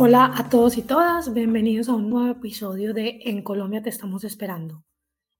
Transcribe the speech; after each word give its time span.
Hola 0.00 0.30
a 0.32 0.48
todos 0.48 0.78
y 0.78 0.82
todas, 0.82 1.34
bienvenidos 1.34 1.88
a 1.88 1.94
un 1.94 2.08
nuevo 2.08 2.30
episodio 2.30 2.94
de 2.94 3.18
En 3.24 3.42
Colombia 3.42 3.82
te 3.82 3.88
estamos 3.88 4.22
esperando. 4.22 4.84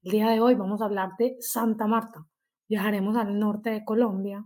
El 0.03 0.11
día 0.11 0.29
de 0.31 0.41
hoy 0.41 0.57
vamos 0.57 0.83
a 0.83 0.87
hablar 0.87 1.11
de 1.17 1.37
Santa 1.39 1.87
Marta. 1.87 2.27
Viajaremos 2.69 3.15
al 3.15 3.39
norte 3.39 3.71
de 3.71 3.85
Colombia, 3.85 4.45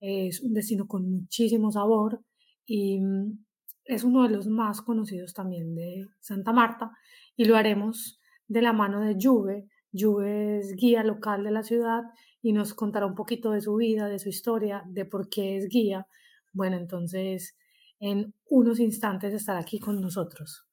es 0.00 0.40
un 0.40 0.54
destino 0.54 0.86
con 0.86 1.12
muchísimo 1.12 1.70
sabor 1.70 2.22
y 2.64 3.00
mm, 3.00 3.44
es 3.84 4.02
uno 4.02 4.22
de 4.22 4.30
los 4.30 4.46
más 4.46 4.80
conocidos 4.80 5.34
también 5.34 5.74
de 5.74 6.06
Santa 6.20 6.54
Marta 6.54 6.92
y 7.36 7.44
lo 7.44 7.54
haremos 7.54 8.18
de 8.48 8.62
la 8.62 8.72
mano 8.72 9.02
de 9.02 9.18
Juve. 9.20 9.68
Juve 9.92 10.60
es 10.60 10.74
guía 10.74 11.04
local 11.04 11.44
de 11.44 11.50
la 11.50 11.64
ciudad 11.64 12.04
y 12.40 12.54
nos 12.54 12.72
contará 12.72 13.04
un 13.04 13.14
poquito 13.14 13.50
de 13.50 13.60
su 13.60 13.74
vida, 13.76 14.08
de 14.08 14.20
su 14.20 14.30
historia, 14.30 14.84
de 14.86 15.04
por 15.04 15.28
qué 15.28 15.58
es 15.58 15.68
guía. 15.68 16.06
Bueno, 16.54 16.78
entonces 16.78 17.54
en 18.00 18.34
unos 18.46 18.80
instantes 18.80 19.34
estar 19.34 19.56
aquí 19.56 19.78
con 19.78 20.00
nosotros. 20.00 20.66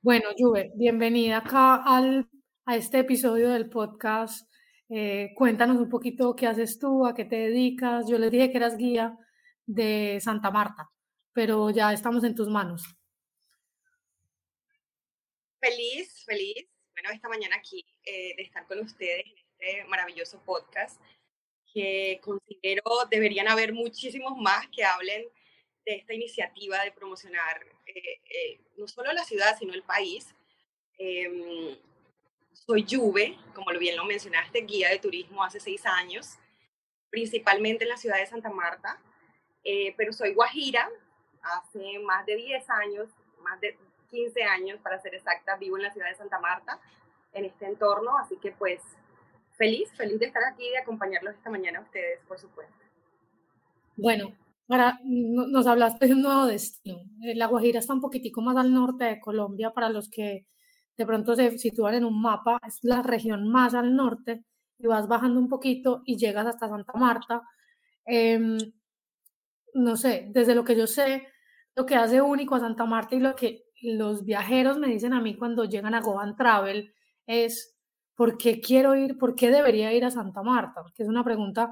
Bueno, 0.00 0.28
Juve, 0.38 0.70
bienvenida 0.76 1.38
acá 1.38 1.82
al, 1.84 2.30
a 2.64 2.76
este 2.76 3.00
episodio 3.00 3.50
del 3.50 3.68
podcast. 3.68 4.48
Eh, 4.88 5.30
cuéntanos 5.34 5.76
un 5.76 5.88
poquito 5.88 6.34
qué 6.34 6.46
haces 6.46 6.78
tú, 6.78 7.04
a 7.06 7.14
qué 7.14 7.24
te 7.24 7.36
dedicas. 7.36 8.06
Yo 8.08 8.18
les 8.18 8.30
dije 8.30 8.50
que 8.50 8.56
eras 8.56 8.76
guía 8.76 9.18
de 9.66 10.18
Santa 10.22 10.50
Marta, 10.50 10.88
pero 11.32 11.70
ya 11.70 11.92
estamos 11.92 12.22
en 12.22 12.36
tus 12.36 12.48
manos. 12.48 12.84
Feliz, 15.60 16.24
feliz. 16.24 16.68
Bueno, 16.94 17.10
esta 17.12 17.28
mañana 17.28 17.56
aquí 17.56 17.84
eh, 18.04 18.34
de 18.36 18.42
estar 18.42 18.66
con 18.66 18.78
ustedes 18.78 19.24
en 19.26 19.38
este 19.38 19.84
maravilloso 19.88 20.40
podcast 20.44 21.00
que 21.72 22.20
considero 22.22 22.82
deberían 23.10 23.48
haber 23.48 23.72
muchísimos 23.72 24.38
más 24.38 24.68
que 24.68 24.84
hablen 24.84 25.24
de 25.88 25.96
esta 25.96 26.12
iniciativa 26.12 26.84
de 26.84 26.92
promocionar 26.92 27.66
eh, 27.86 28.20
eh, 28.30 28.60
no 28.76 28.86
solo 28.86 29.10
la 29.12 29.24
ciudad, 29.24 29.56
sino 29.58 29.72
el 29.72 29.82
país. 29.82 30.34
Em, 30.98 31.78
soy 32.52 32.84
Juve, 32.88 33.38
como 33.54 33.70
bien 33.78 33.96
lo 33.96 34.04
mencionaste, 34.04 34.60
guía 34.60 34.90
de 34.90 34.98
turismo 34.98 35.42
hace 35.42 35.60
seis 35.60 35.86
años, 35.86 36.36
principalmente 37.08 37.84
en 37.84 37.90
la 37.90 37.96
ciudad 37.96 38.18
de 38.18 38.26
Santa 38.26 38.50
Marta, 38.50 39.00
eh, 39.64 39.94
pero 39.96 40.12
soy 40.12 40.34
guajira, 40.34 40.90
hace 41.40 41.98
más 42.00 42.26
de 42.26 42.36
10 42.36 42.68
años, 42.68 43.08
más 43.40 43.58
de 43.60 43.78
15 44.10 44.42
años 44.42 44.80
para 44.82 45.00
ser 45.00 45.14
exacta, 45.14 45.56
vivo 45.56 45.78
en 45.78 45.84
la 45.84 45.92
ciudad 45.92 46.08
de 46.08 46.16
Santa 46.16 46.38
Marta, 46.38 46.78
en 47.32 47.46
este 47.46 47.64
entorno, 47.64 48.18
así 48.18 48.36
que 48.36 48.52
pues 48.52 48.82
feliz, 49.56 49.90
feliz 49.96 50.18
de 50.18 50.26
estar 50.26 50.44
aquí 50.44 50.66
y 50.66 50.70
de 50.70 50.78
acompañarlos 50.78 51.34
esta 51.34 51.48
mañana 51.48 51.78
a 51.78 51.82
ustedes, 51.82 52.20
por 52.26 52.38
supuesto. 52.38 52.76
Bueno, 53.96 54.34
para, 54.68 55.00
nos 55.02 55.66
hablaste 55.66 56.06
de 56.06 56.12
un 56.12 56.22
nuevo 56.22 56.46
destino. 56.46 57.00
Eh, 57.22 57.34
la 57.34 57.46
Guajira 57.46 57.80
está 57.80 57.94
un 57.94 58.02
poquitico 58.02 58.42
más 58.42 58.56
al 58.56 58.72
norte 58.72 59.04
de 59.04 59.20
Colombia, 59.20 59.72
para 59.72 59.88
los 59.88 60.10
que 60.10 60.46
de 60.96 61.06
pronto 61.06 61.34
se 61.34 61.56
sitúan 61.58 61.94
en 61.94 62.04
un 62.04 62.20
mapa, 62.20 62.60
es 62.66 62.78
la 62.82 63.02
región 63.02 63.48
más 63.48 63.72
al 63.74 63.96
norte, 63.96 64.44
y 64.78 64.86
vas 64.86 65.08
bajando 65.08 65.40
un 65.40 65.48
poquito 65.48 66.02
y 66.04 66.18
llegas 66.18 66.46
hasta 66.46 66.68
Santa 66.68 66.92
Marta. 66.98 67.42
Em, 68.04 68.58
no 69.74 69.96
sé, 69.96 70.28
desde 70.30 70.54
lo 70.54 70.64
que 70.64 70.76
yo 70.76 70.86
sé, 70.86 71.28
lo 71.74 71.86
que 71.86 71.96
hace 71.96 72.20
único 72.20 72.54
a 72.54 72.60
Santa 72.60 72.84
Marta 72.84 73.16
y 73.16 73.20
lo 73.20 73.34
que 73.34 73.64
los 73.82 74.24
viajeros 74.24 74.78
me 74.78 74.88
dicen 74.88 75.14
a 75.14 75.20
mí 75.20 75.36
cuando 75.36 75.64
llegan 75.64 75.94
a 75.94 76.00
Go 76.00 76.20
Travel 76.36 76.92
es 77.26 77.76
¿por 78.14 78.36
qué 78.36 78.60
quiero 78.60 78.96
ir? 78.96 79.16
¿Por 79.16 79.34
qué 79.34 79.50
debería 79.50 79.92
ir 79.94 80.04
a 80.04 80.10
Santa 80.10 80.42
Marta? 80.42 80.82
Porque 80.82 81.04
es 81.04 81.08
una 81.08 81.24
pregunta 81.24 81.70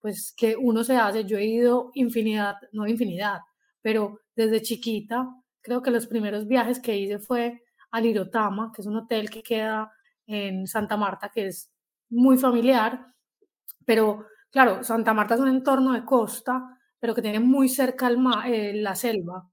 pues 0.00 0.32
que 0.36 0.56
uno 0.56 0.84
se 0.84 0.96
hace. 0.96 1.24
Yo 1.24 1.38
he 1.38 1.46
ido 1.46 1.90
infinidad, 1.94 2.56
no 2.72 2.86
infinidad, 2.86 3.40
pero 3.82 4.20
desde 4.36 4.62
chiquita, 4.62 5.28
creo 5.60 5.82
que 5.82 5.90
los 5.90 6.06
primeros 6.06 6.46
viajes 6.46 6.80
que 6.80 6.96
hice 6.96 7.18
fue 7.18 7.62
a 7.90 8.00
Lirotama, 8.00 8.72
que 8.74 8.82
es 8.82 8.86
un 8.86 8.96
hotel 8.96 9.30
que 9.30 9.42
queda 9.42 9.92
en 10.26 10.66
Santa 10.66 10.96
Marta, 10.96 11.30
que 11.30 11.46
es 11.46 11.70
muy 12.10 12.36
familiar, 12.38 13.06
pero 13.84 14.26
claro, 14.50 14.84
Santa 14.84 15.14
Marta 15.14 15.34
es 15.34 15.40
un 15.40 15.48
entorno 15.48 15.92
de 15.94 16.04
costa, 16.04 16.78
pero 16.98 17.14
que 17.14 17.22
tiene 17.22 17.40
muy 17.40 17.68
cerca 17.68 18.08
el 18.08 18.18
mar, 18.18 18.50
eh, 18.50 18.74
la 18.74 18.94
selva, 18.94 19.50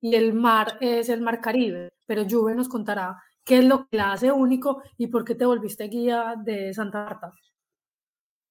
y 0.00 0.14
el 0.14 0.34
mar 0.34 0.78
es 0.80 1.08
el 1.08 1.20
mar 1.20 1.40
Caribe, 1.40 1.94
pero 2.06 2.24
Juve 2.28 2.54
nos 2.54 2.68
contará 2.68 3.16
qué 3.44 3.58
es 3.58 3.64
lo 3.64 3.88
que 3.88 3.96
la 3.96 4.12
hace 4.12 4.32
único 4.32 4.82
y 4.98 5.06
por 5.08 5.24
qué 5.24 5.34
te 5.34 5.46
volviste 5.46 5.84
guía 5.88 6.34
de 6.44 6.74
Santa 6.74 7.04
Marta. 7.04 7.32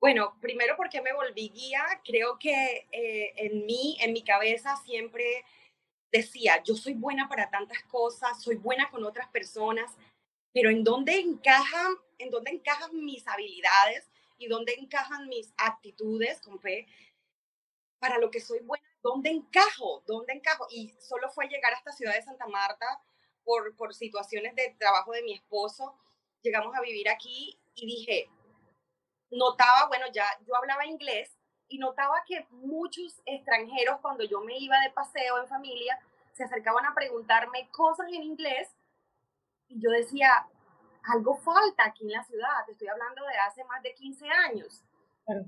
Bueno, 0.06 0.38
primero 0.40 0.76
porque 0.78 1.02
me 1.02 1.14
volví 1.14 1.50
guía, 1.50 1.84
creo 2.06 2.38
que 2.38 2.88
eh, 2.92 3.34
en 3.38 3.66
mí, 3.66 3.98
en 4.00 4.14
mi 4.14 4.24
cabeza 4.24 4.76
siempre 4.86 5.44
decía, 6.12 6.62
yo 6.64 6.76
soy 6.76 6.94
buena 6.94 7.28
para 7.28 7.50
tantas 7.50 7.82
cosas, 7.86 8.40
soy 8.40 8.58
buena 8.58 8.88
con 8.92 9.04
otras 9.04 9.28
personas, 9.30 9.92
pero 10.54 10.70
¿en 10.70 10.84
dónde 10.84 11.18
encajan, 11.18 11.96
en 12.20 12.30
dónde 12.30 12.52
encajan 12.52 13.04
mis 13.04 13.28
habilidades 13.28 14.08
y 14.38 14.46
dónde 14.46 14.76
encajan 14.76 15.28
mis 15.28 15.52
actitudes 15.58 16.40
con 16.40 16.60
fe 16.60 16.86
para 17.98 18.20
lo 18.20 18.30
que 18.30 18.42
soy 18.42 18.60
buena? 18.60 18.86
¿Dónde 19.02 19.32
encajo? 19.32 20.04
¿Dónde 20.06 20.34
encajo? 20.34 20.68
Y 20.70 20.94
solo 21.00 21.32
fue 21.32 21.48
llegar 21.48 21.74
a 21.74 21.78
esta 21.78 21.94
ciudad 21.94 22.14
de 22.14 22.22
Santa 22.22 22.46
Marta 22.46 22.86
por, 23.44 23.76
por 23.76 23.96
situaciones 23.96 24.54
de 24.54 24.76
trabajo 24.78 25.14
de 25.14 25.24
mi 25.24 25.34
esposo. 25.34 25.98
Llegamos 26.44 26.76
a 26.76 26.82
vivir 26.82 27.10
aquí 27.10 27.58
y 27.74 27.88
dije, 27.88 28.30
notaba, 29.32 29.88
bueno, 29.88 30.06
ya 30.14 30.26
yo 30.46 30.56
hablaba 30.56 30.86
inglés 30.86 31.36
y 31.68 31.78
notaba 31.78 32.24
que 32.28 32.46
muchos 32.52 33.22
extranjeros 33.26 34.00
cuando 34.02 34.24
yo 34.24 34.42
me 34.42 34.58
iba 34.58 34.80
de 34.82 34.92
paseo 34.92 35.40
en 35.40 35.48
familia 35.48 36.00
se 36.34 36.44
acercaban 36.44 36.86
a 36.86 36.94
preguntarme 36.94 37.70
cosas 37.72 38.08
en 38.08 38.24
inglés 38.24 38.76
y 39.68 39.82
yo 39.82 39.90
decía, 39.90 40.48
algo 41.14 41.38
falta 41.38 41.86
aquí 41.86 42.04
en 42.04 42.12
la 42.12 42.24
ciudad, 42.24 42.66
te 42.66 42.74
estoy 42.74 42.88
hablando 42.88 43.26
de 43.26 43.38
hace 43.38 43.64
más 43.66 43.82
de 43.82 43.94
15 43.94 44.30
años. 44.30 44.84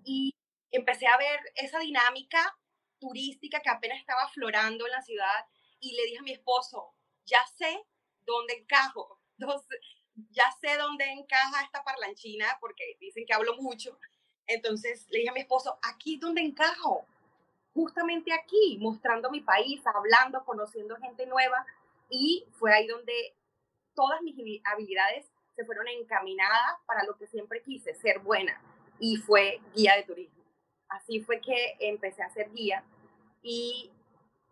Y 0.03 0.35
empecé 0.71 1.07
a 1.07 1.17
ver 1.17 1.39
esa 1.55 1.79
dinámica 1.79 2.57
turística 2.99 3.59
que 3.61 3.69
apenas 3.69 3.99
estaba 3.99 4.23
aflorando 4.23 4.85
en 4.85 4.91
la 4.91 5.01
ciudad 5.01 5.45
y 5.79 5.95
le 5.95 6.05
dije 6.05 6.19
a 6.19 6.23
mi 6.23 6.31
esposo, 6.31 6.95
ya 7.25 7.45
sé 7.57 7.85
dónde 8.25 8.55
encajo. 8.55 9.21
Entonces, 9.39 9.79
ya 10.31 10.45
sé 10.59 10.78
dónde 10.78 11.05
encaja 11.11 11.63
esta 11.63 11.83
parlanchina 11.83 12.45
porque 12.59 12.97
dicen 13.00 13.25
que 13.25 13.33
hablo 13.33 13.55
mucho. 13.57 13.97
Entonces 14.47 15.05
le 15.09 15.19
dije 15.19 15.29
a 15.29 15.33
mi 15.33 15.41
esposo, 15.41 15.78
aquí 15.83 16.17
donde 16.17 16.41
encajo, 16.41 17.05
justamente 17.73 18.33
aquí, 18.33 18.77
mostrando 18.79 19.29
mi 19.29 19.41
país, 19.41 19.81
hablando, 19.85 20.44
conociendo 20.45 20.95
gente 20.97 21.25
nueva. 21.25 21.66
Y 22.09 22.45
fue 22.53 22.73
ahí 22.73 22.88
donde 22.88 23.35
todas 23.94 24.22
mis 24.22 24.35
habilidades 24.63 25.25
se 25.56 25.66
fueron 25.66 25.88
encaminadas 25.88 26.77
para 26.85 27.03
lo 27.03 27.17
que 27.17 27.27
siempre 27.27 27.61
quise, 27.61 27.94
ser 27.95 28.19
buena. 28.19 28.59
Y 29.00 29.17
fue 29.17 29.59
guía 29.75 29.95
de 29.95 30.03
turismo. 30.03 30.44
Así 30.89 31.19
fue 31.19 31.41
que 31.41 31.75
empecé 31.79 32.23
a 32.23 32.29
ser 32.29 32.51
guía. 32.51 32.83
Y 33.44 33.91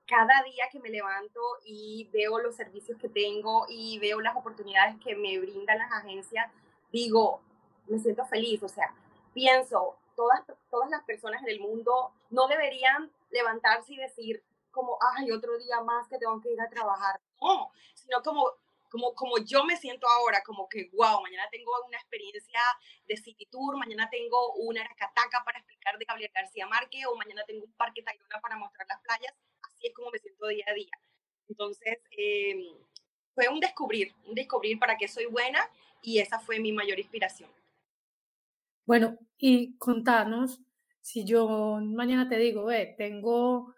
cada 0.08 0.44
día 0.44 0.70
que 0.72 0.80
me 0.80 0.90
levanto 0.90 1.42
y 1.64 2.10
veo 2.14 2.40
los 2.40 2.56
servicios 2.56 2.98
que 3.00 3.10
tengo 3.10 3.66
y 3.68 3.98
veo 4.00 4.22
las 4.22 4.36
oportunidades 4.36 4.96
que 5.04 5.16
me 5.16 5.40
brindan 5.40 5.80
las 5.80 5.92
agencias, 5.92 6.52
digo, 6.92 7.42
me 7.88 8.00
siento 8.00 8.26
feliz, 8.26 8.62
o 8.64 8.70
sea, 8.70 8.94
pienso, 9.34 9.98
todas, 10.16 10.42
todas 10.70 10.90
las 10.90 11.04
personas 11.04 11.42
en 11.44 11.50
el 11.50 11.60
mundo 11.60 12.14
no 12.30 12.48
deberían 12.48 13.12
levantarse 13.32 13.94
y 13.94 13.98
decir 13.98 14.44
como, 14.72 14.98
ay, 15.16 15.32
otro 15.32 15.58
día 15.58 15.82
más 15.82 16.08
que 16.08 16.18
tengo 16.18 16.40
que 16.42 16.52
ir 16.52 16.62
a 16.62 16.70
trabajar, 16.70 17.20
no, 17.42 17.72
sino 17.94 18.22
como, 18.22 18.52
como, 18.90 19.14
como 19.16 19.38
yo 19.40 19.64
me 19.64 19.78
siento 19.78 20.08
ahora, 20.08 20.44
como 20.46 20.68
que, 20.70 20.90
wow, 20.94 21.22
mañana 21.22 21.48
tengo 21.50 21.72
una 21.88 21.98
experiencia 21.98 22.60
de 23.08 23.18
City 23.18 23.46
Tour, 23.48 23.78
mañana 23.78 24.10
tengo 24.10 24.54
una 24.54 24.82
Aracataca 24.82 25.44
para 25.44 25.60
explicar 25.60 25.98
de 25.98 26.06
Gabriel 26.06 26.32
García 26.34 26.68
Márquez, 26.68 27.06
o 27.08 27.16
mañana 27.16 27.44
tengo 27.48 27.66
un 27.66 27.74
parque 27.74 28.04
Tayrona 28.04 28.40
para 28.42 28.58
mostrar 28.58 28.86
las 28.88 29.02
playas, 29.02 29.34
es 29.88 29.94
como 29.94 30.12
me 30.12 30.20
siento 30.20 30.48
día 30.48 30.66
a 30.68 30.74
día. 30.74 30.92
Entonces, 31.48 31.98
em, 32.12 32.64
fue 33.34 33.48
un 33.50 33.60
descubrir, 33.60 34.14
un 34.28 34.36
descubrir 34.36 34.80
para 34.80 34.98
qué 34.98 35.08
soy 35.08 35.26
buena 35.26 35.60
y 36.02 36.20
esa 36.20 36.40
fue 36.40 36.60
mi 36.60 36.72
mayor 36.72 37.00
inspiración. 37.00 37.50
Bueno, 38.86 39.18
y 39.38 39.78
contanos, 39.78 40.62
si 41.02 41.26
yo 41.26 41.80
mañana 41.82 42.30
te 42.30 42.38
digo, 42.38 42.66
ve, 42.66 42.96
tengo 42.98 43.76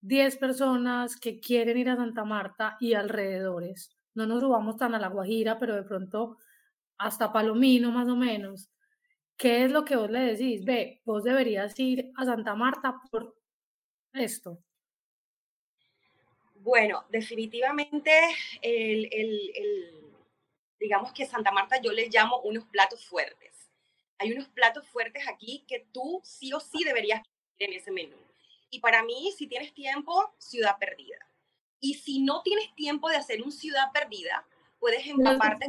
10 0.00 0.36
personas 0.36 1.16
que 1.16 1.40
quieren 1.40 1.78
ir 1.78 1.88
a 1.88 1.96
Santa 1.96 2.24
Marta 2.24 2.76
y 2.80 2.94
alrededores, 2.94 3.96
no 4.14 4.26
nos 4.26 4.40
subamos 4.40 4.76
tan 4.76 4.94
a 4.94 4.98
La 4.98 5.08
Guajira, 5.08 5.58
pero 5.58 5.74
de 5.74 5.84
pronto 5.84 6.38
hasta 6.98 7.32
Palomino 7.32 7.90
más 7.90 8.08
o 8.08 8.16
menos. 8.16 8.70
¿Qué 9.36 9.64
es 9.64 9.72
lo 9.72 9.84
que 9.84 9.96
vos 9.96 10.10
le 10.10 10.20
decís? 10.20 10.64
Ve, 10.64 11.02
vos 11.04 11.24
deberías 11.24 11.78
ir 11.80 12.12
a 12.16 12.24
Santa 12.24 12.54
Marta 12.54 13.00
por 13.10 13.34
esto. 14.12 14.62
Bueno, 16.62 17.04
definitivamente, 17.10 18.12
el, 18.62 20.14
digamos 20.78 21.12
que 21.12 21.26
Santa 21.26 21.50
Marta 21.50 21.80
yo 21.80 21.90
les 21.92 22.12
llamo 22.14 22.40
unos 22.42 22.64
platos 22.66 23.04
fuertes. 23.04 23.70
Hay 24.18 24.32
unos 24.32 24.48
platos 24.48 24.86
fuertes 24.86 25.26
aquí 25.26 25.64
que 25.66 25.86
tú 25.92 26.20
sí 26.22 26.52
o 26.52 26.60
sí 26.60 26.84
deberías 26.84 27.22
tener 27.58 27.74
en 27.74 27.80
ese 27.80 27.90
menú. 27.90 28.16
Y 28.70 28.78
para 28.78 29.02
mí, 29.02 29.32
si 29.36 29.48
tienes 29.48 29.74
tiempo, 29.74 30.34
Ciudad 30.38 30.78
Perdida. 30.78 31.18
Y 31.80 31.94
si 31.94 32.22
no 32.22 32.42
tienes 32.42 32.72
tiempo 32.76 33.10
de 33.10 33.16
hacer 33.16 33.42
un 33.42 33.50
ciudad 33.50 33.90
perdida, 33.92 34.46
puedes 34.78 35.04
empaparte. 35.04 35.66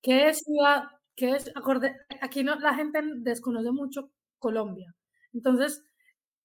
¿Qué 0.00 0.28
es 0.28 0.38
ciudad? 0.38 0.84
¿Qué 1.16 1.32
es? 1.32 1.50
Acorde, 1.56 1.96
aquí 2.20 2.44
no, 2.44 2.54
la 2.60 2.74
gente 2.74 3.00
desconoce 3.16 3.72
mucho 3.72 4.12
Colombia. 4.38 4.94
Entonces, 5.34 5.82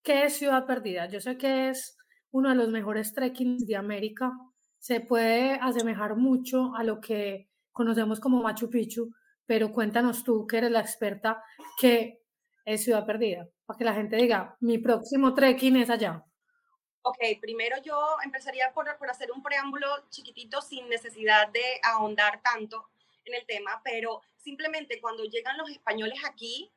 ¿qué 0.01 0.23
es 0.23 0.35
ciudad 0.35 0.65
perdida? 0.65 1.07
Yo 1.07 1.21
sé 1.21 1.38
que 1.38 1.69
es 1.69 1.96
uno 2.31 2.50
de 2.50 2.56
los 2.56 2.69
mejores 2.69 3.13
trekkings 3.13 3.65
de 3.65 3.75
América. 3.75 4.31
Se 4.79 5.01
puede 5.01 5.53
asemejar 5.53 6.15
mucho 6.15 6.75
a 6.75 6.83
lo 6.83 7.00
que 7.00 7.50
conocemos 7.71 8.19
como 8.19 8.41
Machu 8.41 8.69
Picchu, 8.69 9.12
pero 9.45 9.71
cuéntanos 9.71 10.24
tú, 10.24 10.45
que 10.45 10.57
eres 10.57 10.71
la 10.71 10.81
experta, 10.81 11.44
¿qué 11.79 12.21
es 12.65 12.83
Ciudad 12.83 13.06
Perdida? 13.06 13.47
Para 13.65 13.77
que 13.77 13.85
la 13.85 13.94
gente 13.94 14.18
diga, 14.18 14.57
mi 14.59 14.77
próximo 14.77 15.33
trekking 15.33 15.77
es 15.77 15.89
allá. 15.89 16.24
Ok, 17.01 17.18
primero 17.39 17.77
yo 17.83 17.97
empezaría 18.25 18.74
por, 18.74 18.85
por 18.97 19.09
hacer 19.09 19.31
un 19.31 19.41
preámbulo 19.41 19.88
chiquitito 20.09 20.62
sin 20.62 20.89
necesidad 20.89 21.47
de 21.50 21.63
ahondar 21.83 22.41
tanto 22.41 22.89
en 23.24 23.35
el 23.35 23.45
tema, 23.45 23.81
pero 23.83 24.21
simplemente 24.35 25.00
cuando 25.00 25.24
llegan 25.24 25.57
los 25.57 25.69
españoles 25.69 26.19
aquí, 26.25 26.71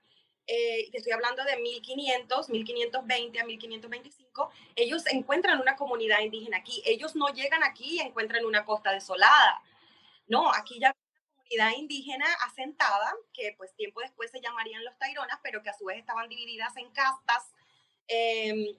eh, 0.52 0.90
te 0.90 0.98
estoy 0.98 1.12
hablando 1.12 1.44
de 1.44 1.58
1500, 1.58 2.48
1520 2.48 3.38
a 3.38 3.44
1525, 3.44 4.50
ellos 4.74 5.06
encuentran 5.06 5.60
una 5.60 5.76
comunidad 5.76 6.18
indígena 6.22 6.56
aquí. 6.56 6.82
Ellos 6.84 7.14
no 7.14 7.28
llegan 7.28 7.62
aquí 7.62 7.98
y 7.98 8.00
encuentran 8.00 8.44
una 8.44 8.64
costa 8.64 8.90
desolada. 8.90 9.62
No, 10.26 10.52
aquí 10.52 10.80
ya 10.80 10.92
comunidad 11.36 11.78
indígena 11.78 12.26
asentada, 12.44 13.14
que 13.32 13.54
pues 13.56 13.76
tiempo 13.76 14.00
después 14.00 14.32
se 14.32 14.40
llamarían 14.40 14.84
los 14.84 14.98
Taironas, 14.98 15.38
pero 15.40 15.62
que 15.62 15.70
a 15.70 15.78
su 15.78 15.84
vez 15.84 15.98
estaban 15.98 16.28
divididas 16.28 16.76
en 16.76 16.90
castas, 16.90 17.54
em, 18.08 18.76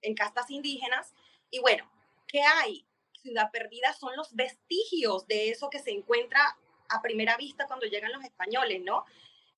en 0.00 0.14
castas 0.16 0.50
indígenas. 0.50 1.14
Y 1.50 1.60
bueno, 1.60 1.88
¿qué 2.26 2.42
hay? 2.42 2.84
Ciudad 3.12 3.52
Perdida 3.52 3.92
son 3.92 4.16
los 4.16 4.34
vestigios 4.34 5.28
de 5.28 5.50
eso 5.50 5.70
que 5.70 5.78
se 5.78 5.92
encuentra 5.92 6.58
a 6.88 7.00
primera 7.00 7.36
vista 7.36 7.68
cuando 7.68 7.86
llegan 7.86 8.10
los 8.10 8.24
españoles, 8.24 8.82
¿no? 8.82 9.04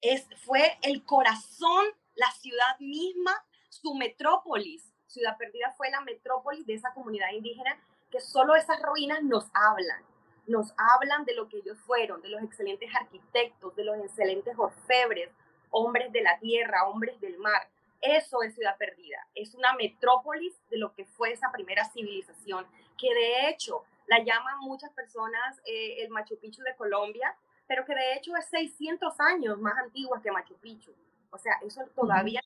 Es, 0.05 0.29
fue 0.45 0.79
el 0.83 1.05
corazón, 1.05 1.87
la 2.15 2.31
ciudad 2.33 2.79
misma, 2.79 3.33
su 3.71 3.95
metrópolis. 3.95 4.93
Ciudad 5.07 5.37
Perdida 5.39 5.73
fue 5.77 5.91
la 5.91 6.01
metrópolis 6.03 6.67
de 6.67 6.75
esa 6.75 6.93
comunidad 6.93 7.33
indígena 7.33 7.81
que 8.11 8.21
solo 8.21 8.55
esas 8.55 8.81
ruinas 8.83 9.23
nos 9.23 9.51
hablan 9.55 10.05
nos 10.47 10.75
hablan 10.77 11.25
de 11.25 11.35
lo 11.35 11.49
que 11.49 11.59
ellos 11.59 11.79
fueron, 11.81 12.21
de 12.21 12.29
los 12.29 12.43
excelentes 12.43 12.95
arquitectos, 12.95 13.75
de 13.77 13.85
los 13.85 13.97
excelentes 13.99 14.55
orfebres, 14.59 15.31
hombres 15.71 16.13
de 16.13 16.23
la 16.23 16.39
tierra, 16.39 16.87
hombres 16.89 17.21
del 17.21 17.39
mar. 17.39 17.69
Eso 18.01 18.43
es 18.43 18.55
Ciudad 18.55 18.77
Perdida. 18.77 19.27
Es 19.35 19.55
una 19.55 19.75
metrópolis 19.75 20.55
de 20.71 20.79
lo 20.79 20.93
que 20.95 21.07
fue 21.07 21.33
esa 21.33 21.51
primera 21.51 21.85
civilización, 21.87 22.67
que 22.99 23.13
de 23.15 23.49
hecho 23.49 23.85
la 24.07 24.23
llaman 24.23 24.59
muchas 24.61 24.93
personas 24.93 25.59
eh, 25.65 26.03
el 26.03 26.11
Machu 26.11 26.39
Picchu 26.39 26.63
de 26.63 26.77
Colombia, 26.77 27.35
pero 27.67 27.85
que 27.85 27.95
de 27.95 28.15
hecho 28.15 28.37
es 28.37 28.47
600 28.47 29.19
años 29.21 29.59
más 29.59 29.77
antigua 29.79 30.21
que 30.23 30.31
Machu 30.31 30.57
Picchu. 30.59 30.95
O 31.31 31.39
sea, 31.39 31.55
eso 31.67 31.83
todavía... 31.95 32.41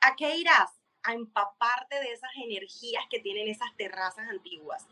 ¿A 0.00 0.16
qué 0.16 0.36
irás? 0.36 0.70
A 1.04 1.14
empaparte 1.14 1.96
de 1.96 2.12
esas 2.12 2.30
energías 2.36 3.04
que 3.10 3.20
tienen 3.20 3.48
esas 3.48 3.74
terrazas 3.76 4.28
antiguas 4.28 4.86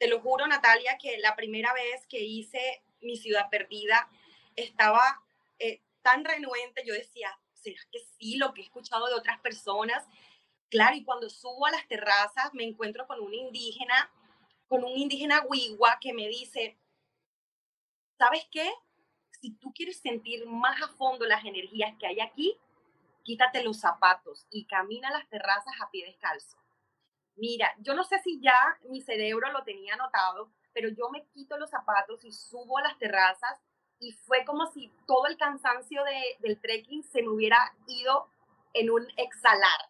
te 0.00 0.08
lo 0.08 0.18
juro, 0.22 0.46
Natalia, 0.46 0.96
que 0.96 1.18
la 1.18 1.36
primera 1.36 1.74
vez 1.74 2.06
que 2.06 2.20
hice 2.20 2.82
mi 3.02 3.18
ciudad 3.18 3.50
perdida 3.50 4.08
estaba 4.56 5.02
eh, 5.58 5.82
tan 6.00 6.24
renuente, 6.24 6.82
yo 6.86 6.94
decía, 6.94 7.38
¿será 7.52 7.78
que 7.92 7.98
sí 8.18 8.38
lo 8.38 8.54
que 8.54 8.62
he 8.62 8.64
escuchado 8.64 9.06
de 9.08 9.14
otras 9.14 9.38
personas? 9.40 10.06
Claro, 10.70 10.96
y 10.96 11.04
cuando 11.04 11.28
subo 11.28 11.66
a 11.66 11.70
las 11.70 11.86
terrazas 11.86 12.54
me 12.54 12.64
encuentro 12.64 13.06
con 13.06 13.20
un 13.20 13.34
indígena, 13.34 14.10
con 14.68 14.84
un 14.84 14.96
indígena 14.96 15.44
huigua 15.46 15.98
que 16.00 16.14
me 16.14 16.28
dice, 16.28 16.78
¿sabes 18.20 18.46
qué? 18.52 18.70
Si 19.40 19.52
tú 19.54 19.72
quieres 19.74 19.98
sentir 19.98 20.44
más 20.44 20.82
a 20.82 20.88
fondo 20.88 21.24
las 21.24 21.42
energías 21.42 21.96
que 21.98 22.06
hay 22.06 22.20
aquí, 22.20 22.54
quítate 23.22 23.64
los 23.64 23.80
zapatos 23.80 24.46
y 24.50 24.66
camina 24.66 25.08
a 25.08 25.12
las 25.12 25.28
terrazas 25.30 25.72
a 25.80 25.90
pie 25.90 26.04
descalzo. 26.04 26.58
Mira, 27.36 27.74
yo 27.78 27.94
no 27.94 28.04
sé 28.04 28.18
si 28.18 28.38
ya 28.42 28.76
mi 28.90 29.00
cerebro 29.00 29.50
lo 29.50 29.64
tenía 29.64 29.94
anotado, 29.94 30.50
pero 30.74 30.90
yo 30.90 31.08
me 31.08 31.24
quito 31.28 31.56
los 31.56 31.70
zapatos 31.70 32.22
y 32.22 32.30
subo 32.30 32.76
a 32.76 32.82
las 32.82 32.98
terrazas 32.98 33.58
y 33.98 34.12
fue 34.12 34.44
como 34.44 34.66
si 34.66 34.92
todo 35.06 35.26
el 35.26 35.38
cansancio 35.38 36.04
de, 36.04 36.36
del 36.40 36.60
trekking 36.60 37.02
se 37.02 37.22
me 37.22 37.28
hubiera 37.28 37.72
ido 37.86 38.28
en 38.74 38.90
un 38.90 39.08
exhalar. 39.16 39.80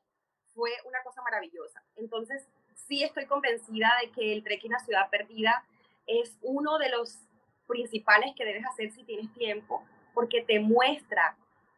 Fue 0.55 0.71
una 0.85 1.03
cosa 1.03 1.21
maravillosa. 1.23 1.83
Entonces, 1.97 2.47
sí 2.77 3.03
estoy 3.03 3.27
convencida 3.27 3.91
de 4.01 4.13
que 4.13 4.33
el 4.33 4.45
trekking 4.45 4.75
a 4.75 4.79
Ciudad 4.79 5.11
Perdida 5.11 5.65
es 6.07 6.39
uno 6.43 6.79
de 6.79 6.91
los 6.91 7.19
principales 7.71 8.35
que 8.37 8.45
debes 8.45 8.67
hacer 8.67 8.91
si 8.91 9.05
tienes 9.05 9.33
tiempo, 9.35 9.83
porque 10.13 10.43
te 10.43 10.61
muestra, 10.61 11.37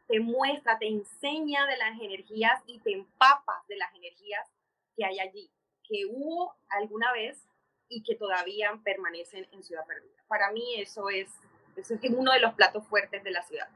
te 0.09 0.19
muestra, 0.19 0.79
te 0.79 0.89
enseña 0.89 1.67
de 1.67 1.77
las 1.77 2.01
energías 2.01 2.61
y 2.67 2.81
te 2.81 2.93
empapas 2.93 3.67
de 3.69 3.77
las 3.77 3.95
energías 3.95 4.49
que 4.97 5.05
hay 5.05 5.21
allí 5.21 5.51
que 5.93 6.07
hubo 6.07 6.55
alguna 6.71 7.13
vez 7.13 7.47
y 7.89 8.03
que 8.03 8.15
todavía 8.15 8.81
permanecen 8.85 9.47
en 9.53 9.63
Ciudad 9.63 9.85
Perdida. 9.87 10.23
Para 10.27 10.51
mí 10.51 10.77
eso 10.79 11.11
es, 11.11 11.29
eso 11.77 11.95
es 11.95 12.01
uno 12.11 12.33
de 12.33 12.41
los 12.41 12.55
platos 12.55 12.87
fuertes 12.89 13.23
de 13.23 13.31
la 13.31 13.43
ciudad. 13.43 13.69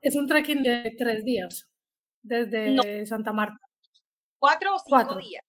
Es 0.00 0.16
un 0.16 0.26
trekking 0.26 0.62
de 0.62 0.94
tres 0.98 1.24
días, 1.24 1.68
desde 2.22 3.04
Santa 3.06 3.32
Marta. 3.32 3.58
Cuatro 4.38 4.74
o 4.74 4.78
cinco 4.78 5.16
días. 5.16 5.44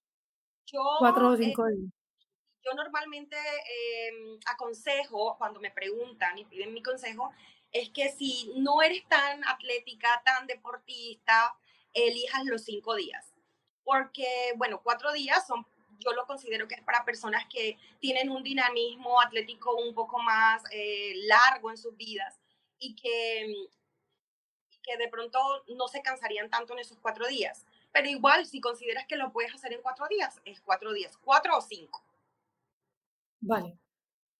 Yo, 0.65 0.79
Cuatro 0.99 1.29
o 1.29 1.37
cinco 1.37 1.65
días. 1.67 1.91
Yo 2.65 2.73
normalmente 2.73 3.37
em, 3.37 4.39
aconsejo, 4.47 5.37
cuando 5.37 5.59
me 5.59 5.71
preguntan 5.71 6.37
y 6.37 6.45
piden 6.45 6.73
mi 6.73 6.81
consejo, 6.81 7.31
es 7.71 7.89
que 7.89 8.09
si 8.09 8.51
no 8.55 8.81
eres 8.81 9.07
tan 9.07 9.47
atlética, 9.47 10.21
tan 10.25 10.47
deportista, 10.47 11.55
elijas 11.93 12.45
los 12.45 12.63
cinco 12.63 12.95
días. 12.95 13.33
Porque, 13.83 14.53
bueno, 14.57 14.81
cuatro 14.83 15.11
días 15.13 15.45
son 15.45 15.65
yo 15.99 16.11
lo 16.11 16.25
considero 16.25 16.67
que 16.67 16.75
es 16.75 16.83
para 16.83 17.05
personas 17.05 17.45
que 17.49 17.77
tienen 17.99 18.29
un 18.29 18.43
dinamismo 18.43 19.21
atlético 19.21 19.75
un 19.75 19.93
poco 19.93 20.19
más 20.19 20.63
eh, 20.71 21.13
largo 21.25 21.71
en 21.71 21.77
sus 21.77 21.95
vidas 21.95 22.39
y 22.79 22.95
que, 22.95 23.53
que 24.83 24.97
de 24.97 25.07
pronto 25.07 25.39
no 25.75 25.87
se 25.87 26.01
cansarían 26.01 26.49
tanto 26.49 26.73
en 26.73 26.79
esos 26.79 26.97
cuatro 26.99 27.27
días. 27.27 27.65
Pero 27.91 28.09
igual, 28.09 28.45
si 28.45 28.59
consideras 28.59 29.05
que 29.07 29.15
lo 29.15 29.31
puedes 29.31 29.53
hacer 29.53 29.73
en 29.73 29.81
cuatro 29.81 30.07
días, 30.07 30.41
es 30.45 30.59
cuatro 30.61 30.91
días, 30.93 31.17
cuatro 31.17 31.57
o 31.57 31.61
cinco. 31.61 32.04
Vale. 33.47 33.77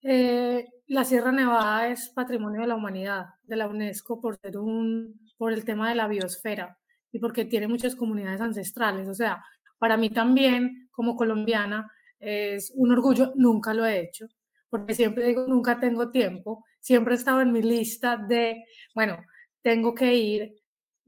Eh, 0.02 0.66
la 0.88 1.04
Sierra 1.04 1.32
Nevada 1.32 1.88
es 1.88 2.10
patrimonio 2.10 2.62
de 2.62 2.68
la 2.68 2.76
humanidad, 2.76 3.26
de 3.44 3.56
la 3.56 3.68
UNESCO, 3.68 4.20
por 4.20 4.38
ser 4.38 4.58
un, 4.58 5.20
por 5.38 5.52
el 5.52 5.64
tema 5.64 5.88
de 5.90 5.96
la 5.96 6.08
biosfera 6.08 6.78
y 7.12 7.18
porque 7.20 7.44
tiene 7.46 7.68
muchas 7.68 7.96
comunidades 7.96 8.40
ancestrales. 8.42 9.08
O 9.08 9.14
sea, 9.14 9.44
para 9.78 9.96
mí 9.98 10.10
también, 10.10 10.88
como 10.92 11.16
colombiana, 11.16 11.90
es 12.20 12.72
un 12.76 12.92
orgullo, 12.92 13.32
nunca 13.36 13.74
lo 13.74 13.86
he 13.86 14.00
hecho, 14.00 14.26
porque 14.70 14.94
siempre 14.94 15.26
digo, 15.28 15.46
nunca 15.48 15.80
tengo 15.80 16.10
tiempo, 16.12 16.64
siempre 16.80 17.14
he 17.14 17.18
estado 17.18 17.42
en 17.42 17.52
mi 17.52 17.62
lista 17.62 18.16
de, 18.18 18.64
bueno, 18.94 19.18
tengo 19.62 19.94
que 19.94 20.14
ir 20.16 20.54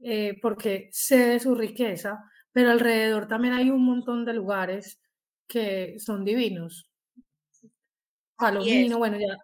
eh, 0.01 0.39
porque 0.41 0.89
sé 0.91 1.17
de 1.27 1.39
su 1.39 1.55
riqueza, 1.55 2.19
pero 2.53 2.71
alrededor 2.71 3.27
también 3.27 3.53
hay 3.55 3.69
un 3.71 3.85
montón 3.85 4.25
de 4.25 4.33
lugares 4.33 5.01
que 5.47 5.95
son 5.99 6.25
divinos. 6.25 6.88
Palomino, 8.39 8.97
bueno, 8.97 9.17
ya. 9.19 9.37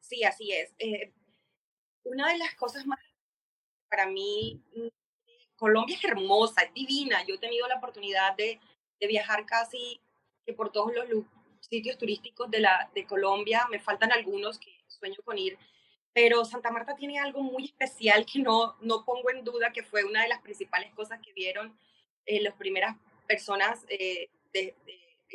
Sí, 0.00 0.22
así 0.22 0.52
es. 0.52 0.72
Eh, 0.78 1.12
una 2.04 2.32
de 2.32 2.38
las 2.38 2.54
cosas 2.54 2.86
más 2.86 2.98
para 3.88 4.06
mí 4.06 4.62
Colombia 5.56 5.96
es 5.96 6.04
hermosa, 6.04 6.62
es 6.62 6.74
divina. 6.74 7.24
Yo 7.26 7.34
he 7.34 7.38
tenido 7.38 7.68
la 7.68 7.76
oportunidad 7.76 8.36
de, 8.36 8.58
viajar 9.00 9.44
casi 9.46 10.00
que 10.46 10.52
por 10.52 10.70
todos 10.70 10.92
los 10.94 11.24
sitios 11.60 11.98
turísticos 11.98 12.48
de, 12.50 12.60
la, 12.60 12.88
de 12.94 13.04
Colombia. 13.04 13.66
Me 13.70 13.80
faltan 13.80 14.12
algunos 14.12 14.58
que 14.58 14.70
sueño 14.86 15.16
con 15.24 15.38
ir. 15.38 15.58
Pero 16.12 16.44
Santa 16.44 16.70
Marta 16.70 16.94
tiene 16.94 17.18
algo 17.18 17.42
muy 17.42 17.64
especial 17.64 18.24
que 18.26 18.38
no, 18.38 18.76
no 18.80 19.04
pongo 19.04 19.30
en 19.30 19.44
duda, 19.44 19.72
que 19.72 19.82
fue 19.82 20.04
una 20.04 20.22
de 20.22 20.28
las 20.28 20.40
principales 20.40 20.92
cosas 20.94 21.20
que 21.20 21.32
vieron 21.32 21.76
eh, 22.26 22.40
las 22.40 22.54
primeras 22.54 22.96
personas 23.26 23.84
eh, 23.88 24.28
de, 24.52 24.74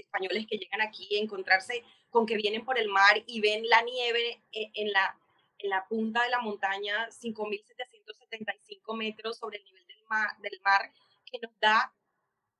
españoles 0.01 0.45
que 0.47 0.57
llegan 0.57 0.81
aquí, 0.81 1.07
encontrarse 1.17 1.83
con 2.09 2.25
que 2.25 2.35
vienen 2.35 2.65
por 2.65 2.77
el 2.77 2.87
mar 2.89 3.23
y 3.25 3.41
ven 3.41 3.67
la 3.67 3.81
nieve 3.81 4.43
eh, 4.51 4.71
en, 4.73 4.91
la, 4.91 5.17
en 5.59 5.69
la 5.69 5.85
punta 5.87 6.23
de 6.23 6.29
la 6.29 6.39
montaña, 6.39 7.09
5.775 7.09 8.95
metros 8.95 9.37
sobre 9.37 9.57
el 9.57 9.65
nivel 9.65 9.85
del 9.87 10.61
mar 10.61 10.91
que 11.25 11.39
nos 11.39 11.51
da 11.59 11.93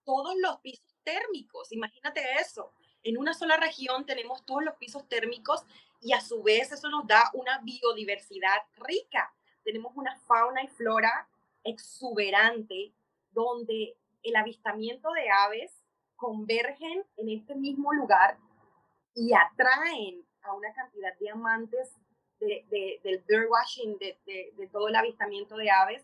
todos 0.03 0.35
los 0.37 0.59
pisos 0.59 0.95
térmicos. 1.03 1.71
Imagínate 1.71 2.21
eso. 2.39 2.73
En 3.03 3.17
una 3.17 3.33
sola 3.33 3.57
región 3.57 4.05
tenemos 4.05 4.45
todos 4.45 4.63
los 4.63 4.75
pisos 4.75 5.07
térmicos 5.07 5.63
y 6.01 6.13
a 6.13 6.21
su 6.21 6.43
vez 6.43 6.71
eso 6.71 6.89
nos 6.89 7.07
da 7.07 7.29
una 7.33 7.59
biodiversidad 7.59 8.57
rica. 8.75 9.33
Tenemos 9.63 9.93
una 9.95 10.15
fauna 10.27 10.63
y 10.63 10.67
flora 10.67 11.29
exuberante 11.63 12.93
donde 13.31 13.97
el 14.23 14.35
avistamiento 14.35 15.11
de 15.11 15.29
aves 15.29 15.71
convergen 16.17 17.05
en 17.15 17.29
este 17.29 17.55
mismo 17.55 17.93
lugar 17.93 18.37
y 19.15 19.33
atraen 19.33 20.25
a 20.41 20.53
una 20.53 20.73
cantidad 20.73 21.17
de 21.17 21.29
amantes 21.29 21.95
de, 22.39 22.99
del 23.03 23.23
birdwatching, 23.27 23.97
de, 23.97 24.17
de, 24.25 24.67
todo 24.71 24.89
el 24.89 24.95
avistamiento 24.95 25.55
de 25.55 25.71
aves. 25.71 26.03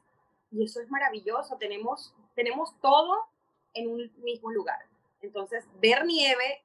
Y 0.52 0.64
eso 0.64 0.82
es 0.82 0.90
maravilloso. 0.90 1.58
Tenemos, 1.58 2.14
tenemos 2.36 2.80
todo 2.80 3.28
en 3.74 3.90
un 3.90 4.12
mismo 4.24 4.52
lugar. 4.52 4.80
Entonces, 5.22 5.66
ver 5.80 6.06
nieve 6.06 6.64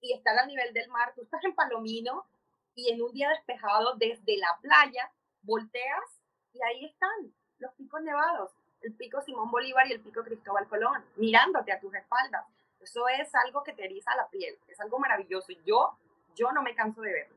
y 0.00 0.12
estar 0.12 0.36
al 0.38 0.48
nivel 0.48 0.72
del 0.72 0.88
mar, 0.88 1.12
tú 1.14 1.22
estás 1.22 1.44
en 1.44 1.54
Palomino 1.54 2.26
y 2.74 2.90
en 2.90 3.02
un 3.02 3.12
día 3.12 3.30
despejado 3.30 3.94
desde 3.96 4.38
la 4.38 4.58
playa, 4.60 5.10
volteas 5.42 6.20
y 6.52 6.62
ahí 6.62 6.84
están 6.86 7.34
los 7.58 7.72
picos 7.74 8.00
nevados, 8.02 8.52
el 8.80 8.94
pico 8.94 9.20
Simón 9.20 9.50
Bolívar 9.50 9.86
y 9.86 9.92
el 9.92 10.00
pico 10.00 10.22
Cristóbal 10.22 10.68
Colón, 10.68 11.04
mirándote 11.16 11.72
a 11.72 11.80
tus 11.80 11.94
espaldas. 11.94 12.46
Eso 12.80 13.02
es 13.08 13.34
algo 13.34 13.62
que 13.62 13.72
te 13.72 13.84
eriza 13.84 14.14
la 14.16 14.28
piel, 14.28 14.56
es 14.66 14.80
algo 14.80 14.98
maravilloso 14.98 15.52
yo, 15.66 15.98
yo 16.34 16.50
no 16.52 16.62
me 16.62 16.74
canso 16.74 17.02
de 17.02 17.12
verlo. 17.12 17.36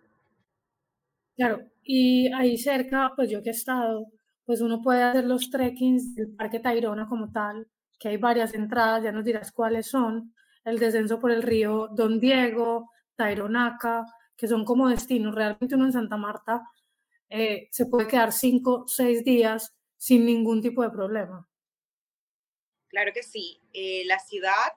Claro, 1.36 1.64
y 1.84 2.32
ahí 2.34 2.58
cerca, 2.58 3.12
pues 3.16 3.30
yo 3.30 3.42
que 3.42 3.50
he 3.50 3.54
estado, 3.54 4.08
pues 4.46 4.62
uno 4.62 4.82
puede 4.82 5.04
hacer 5.04 5.26
los 5.26 5.50
trekkings 5.50 6.16
del 6.16 6.36
Parque 6.36 6.60
Tayrona 6.60 7.08
como 7.08 7.32
tal, 7.32 7.68
que 8.00 8.10
hay 8.10 8.18
varias 8.18 8.54
entradas, 8.54 9.04
ya 9.04 9.12
nos 9.12 9.26
dirás 9.26 9.52
cuáles 9.52 9.88
son, 9.88 10.34
el 10.64 10.80
descenso 10.80 11.20
por 11.20 11.32
el 11.32 11.44
río 11.44 11.88
Don 11.92 12.20
Diego, 12.20 12.90
Taironaca, 13.16 14.06
que 14.36 14.48
son 14.48 14.66
como 14.66 14.90
destinos. 14.90 15.36
Realmente 15.36 15.76
uno 15.76 15.86
en 15.86 15.94
Santa 15.94 16.18
Marta 16.18 16.64
eh, 17.30 17.68
se 17.72 17.86
puede 17.86 18.08
quedar 18.08 18.32
cinco, 18.32 18.86
seis 18.88 19.24
días 19.24 19.74
sin 19.98 20.26
ningún 20.26 20.62
tipo 20.62 20.84
de 20.84 20.90
problema. 20.90 21.48
Claro 22.88 23.12
que 23.14 23.24
sí. 23.24 23.60
Eh, 23.74 24.04
la 24.06 24.20
ciudad 24.20 24.74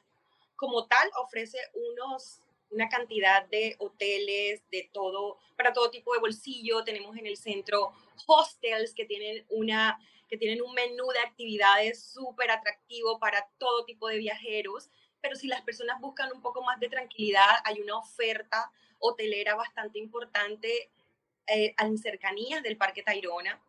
como 0.56 0.86
tal 0.86 1.08
ofrece 1.22 1.58
unos, 1.74 2.40
una 2.70 2.88
cantidad 2.88 3.46
de 3.46 3.76
hoteles, 3.78 4.62
de 4.70 4.90
todo, 4.92 5.38
para 5.56 5.72
todo 5.72 5.90
tipo 5.90 6.12
de 6.14 6.20
bolsillo. 6.20 6.84
Tenemos 6.84 7.16
en 7.16 7.26
el 7.26 7.36
centro 7.36 7.92
hostels 8.26 8.94
que 8.94 9.04
tienen, 9.04 9.46
una, 9.50 9.98
que 10.28 10.36
tienen 10.36 10.62
un 10.62 10.74
menú 10.74 11.06
de 11.12 11.20
actividades 11.20 12.02
súper 12.02 12.50
atractivo 12.50 13.18
para 13.18 13.48
todo 13.58 13.84
tipo 13.84 14.08
de 14.08 14.18
viajeros. 14.18 14.90
Pero 15.20 15.36
si 15.36 15.46
las 15.46 15.62
personas 15.62 16.00
buscan 16.00 16.32
un 16.32 16.42
poco 16.42 16.62
más 16.62 16.80
de 16.80 16.88
tranquilidad, 16.88 17.60
hay 17.64 17.80
una 17.80 17.98
oferta 17.98 18.70
hotelera 18.98 19.54
bastante 19.54 19.98
importante 19.98 20.90
eh, 21.46 21.74
en 21.78 21.98
cercanías 21.98 22.62
del 22.62 22.76
Parque 22.76 23.02
Tayrona, 23.02 23.60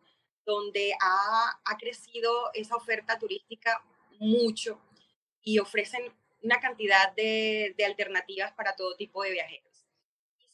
donde 0.44 0.94
ha, 1.00 1.60
ha 1.64 1.76
crecido 1.76 2.50
esa 2.54 2.76
oferta 2.76 3.18
turística 3.18 3.84
mucho 4.18 4.80
y 5.42 5.58
ofrecen 5.58 6.12
una 6.42 6.60
cantidad 6.60 7.12
de, 7.14 7.74
alternativas 7.84 8.52
para 8.52 8.76
todo 8.76 8.96
tipo 8.96 9.22
de 9.22 9.32
viajeros. 9.32 9.86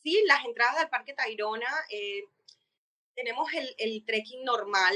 Sí, 0.02 0.22
las 0.26 0.44
entradas 0.44 0.78
al 0.78 0.90
Parque 0.90 1.14
Tayrona, 1.14 1.68
eh, 1.90 2.24
tenemos 3.14 3.48
el, 3.78 4.04
trekking 4.04 4.44
normal, 4.44 4.94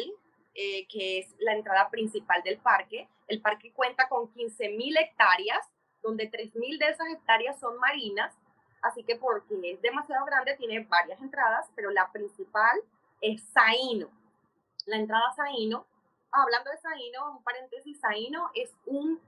eh, 0.54 0.87
que 0.88 1.21
es 1.21 1.35
la 1.38 1.54
entrada 1.54 1.88
principal 1.90 2.42
del 2.42 2.59
parque. 2.59 3.09
El 3.26 3.40
parque 3.40 3.73
cuenta 3.73 4.09
con 4.09 4.33
15.000 4.33 5.00
hectáreas, 5.00 5.66
donde 6.02 6.30
3.000 6.30 6.78
de 6.78 6.88
esas 6.88 7.09
hectáreas 7.09 7.59
son 7.61 7.78
marinas, 7.78 8.35
así 8.83 9.02
que 9.04 9.16
porque 9.16 9.54
es 9.62 9.83
demasiado 9.83 10.25
grande 10.26 10.57
tiene 10.57 10.80
varias 10.80 11.21
entradas, 11.21 11.66
pero 11.75 11.90
la 11.90 12.11
principal 12.12 12.78
es 13.21 13.42
Saíno. 13.52 14.11
La 14.87 14.97
entrada 14.97 15.33
Saíno, 15.37 15.87
hablando 16.30 16.71
de 16.71 16.78
Saíno, 16.78 17.37
un 17.37 17.42
paréntesis, 17.42 18.00
Saíno 18.00 18.50
es 18.54 18.75
un 18.87 19.21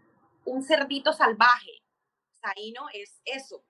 un 0.51 0.65
cerdito 0.65 1.13
salvaje. 1.13 1.81
Saíno 2.33 2.89
es 2.93 3.21
eso. 3.25 3.63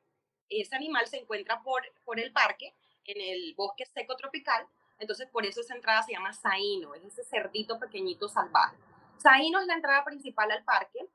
Ese 0.48 0.74
animal 0.74 1.06
se 1.06 1.18
encuentra 1.18 1.62
por, 1.62 1.82
por 2.04 2.18
el 2.18 2.32
parque, 2.32 2.74
en 3.04 3.20
el 3.20 3.54
bosque 3.54 3.84
seco 3.84 4.16
tropical, 4.16 4.66
entonces 4.98 5.28
por 5.28 5.44
eso 5.44 5.60
esa 5.60 5.74
entrada 5.74 6.02
se 6.02 6.12
llama 6.12 6.32
Saíno, 6.32 6.94
es 6.94 7.04
ese 7.04 7.24
cerdito 7.24 7.78
pequeñito 7.78 8.28
salvaje. 8.28 8.76
Saíno 9.18 9.60
es 9.60 9.66
la 9.66 9.74
entrada 9.74 10.04
principal 10.04 10.50
al 10.50 10.64
parque 10.64 11.06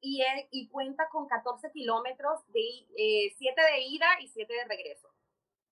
y, 0.00 0.22
y 0.50 0.68
cuenta 0.68 1.08
con 1.10 1.28
14 1.28 1.70
kilómetros, 1.72 2.40
de, 2.52 2.86
7 2.96 3.36
eh, 3.36 3.72
de 3.72 3.80
ida 3.80 4.08
y 4.20 4.28
7 4.28 4.52
de 4.52 4.64
regreso. 4.64 5.08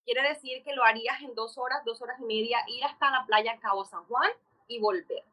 Quiere 0.04 0.28
decir 0.28 0.62
que 0.62 0.74
lo 0.74 0.84
harías 0.84 1.20
en 1.22 1.34
dos 1.34 1.56
horas, 1.56 1.84
dos 1.84 2.02
horas 2.02 2.20
y 2.20 2.24
media, 2.24 2.58
ir 2.68 2.84
hasta 2.84 3.10
la 3.10 3.24
playa 3.26 3.58
Cabo 3.60 3.84
San 3.84 4.04
Juan 4.04 4.30
y 4.68 4.80
volver. 4.80 5.24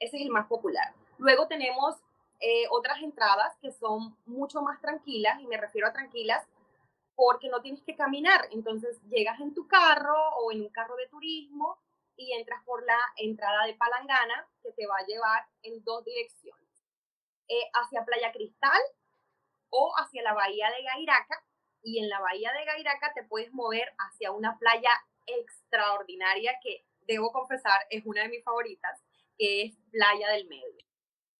Ese 0.00 0.16
es 0.16 0.22
el 0.22 0.30
más 0.30 0.46
popular. 0.48 0.92
Luego 1.18 1.46
tenemos 1.46 1.96
eh, 2.40 2.66
otras 2.70 3.02
entradas 3.02 3.56
que 3.60 3.72
son 3.72 4.16
mucho 4.26 4.62
más 4.62 4.80
tranquilas, 4.80 5.40
y 5.40 5.46
me 5.46 5.56
refiero 5.56 5.88
a 5.88 5.92
tranquilas 5.92 6.46
porque 7.16 7.48
no 7.48 7.62
tienes 7.62 7.82
que 7.82 7.96
caminar. 7.96 8.48
Entonces 8.50 9.00
llegas 9.08 9.40
en 9.40 9.54
tu 9.54 9.66
carro 9.68 10.16
o 10.40 10.52
en 10.52 10.62
un 10.62 10.70
carro 10.70 10.96
de 10.96 11.08
turismo 11.08 11.78
y 12.16 12.32
entras 12.32 12.62
por 12.64 12.84
la 12.84 12.98
entrada 13.16 13.66
de 13.66 13.74
Palangana 13.74 14.48
que 14.62 14.72
te 14.72 14.86
va 14.86 14.96
a 14.98 15.06
llevar 15.06 15.46
en 15.62 15.82
dos 15.84 16.04
direcciones, 16.04 16.68
eh, 17.48 17.70
hacia 17.72 18.04
Playa 18.04 18.32
Cristal 18.32 18.80
o 19.70 19.92
hacia 19.96 20.22
la 20.22 20.34
bahía 20.34 20.70
de 20.70 20.82
Gairaca. 20.82 21.44
Y 21.82 21.98
en 21.98 22.08
la 22.08 22.18
bahía 22.20 22.52
de 22.52 22.64
Gairaca 22.64 23.12
te 23.14 23.24
puedes 23.24 23.52
mover 23.52 23.92
hacia 23.98 24.32
una 24.32 24.58
playa 24.58 24.90
extraordinaria 25.26 26.58
que 26.62 26.84
debo 27.06 27.32
confesar 27.32 27.86
es 27.90 28.04
una 28.06 28.22
de 28.22 28.28
mis 28.28 28.44
favoritas, 28.44 29.02
que 29.36 29.62
es 29.62 29.76
Playa 29.90 30.30
del 30.30 30.46
Medio. 30.48 30.86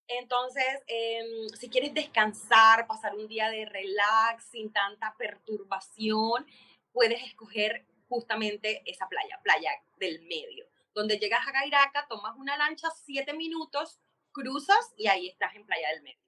Entonces, 0.09 0.83
em, 0.87 1.49
si 1.59 1.71
quieres 1.71 1.95
descansar, 1.95 2.87
pasar 2.87 3.15
un 3.15 3.27
día 3.27 3.49
de 3.51 3.65
relax 3.65 4.45
sin 4.51 4.73
tanta 4.73 5.15
perturbación, 5.17 6.47
puedes 6.93 7.23
escoger 7.23 7.87
justamente 8.09 8.83
esa 8.87 9.09
playa, 9.09 9.41
playa 9.43 9.71
del 9.97 10.21
medio, 10.23 10.67
donde 10.95 11.19
llegas 11.19 11.47
a 11.47 11.53
Gairaca, 11.53 12.07
tomas 12.09 12.37
una 12.37 12.57
lancha, 12.57 12.89
siete 13.05 13.33
minutos, 13.33 13.99
cruzas 14.33 14.93
y 14.97 15.09
ahí 15.09 15.29
estás 15.29 15.55
en 15.55 15.65
playa 15.65 15.89
del 15.91 16.03
medio. 16.03 16.21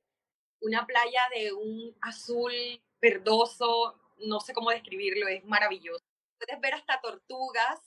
Una 0.61 0.87
playa 0.87 1.29
de 1.35 1.53
un 1.53 1.95
azul 2.01 2.53
verdoso, 3.01 4.01
no 4.19 4.41
sé 4.41 4.55
cómo 4.55 4.71
describirlo, 4.71 5.29
es 5.29 5.45
maravilloso. 5.45 6.03
Puedes 6.39 6.61
ver 6.61 6.75
hasta 6.75 7.01
tortugas, 7.01 7.81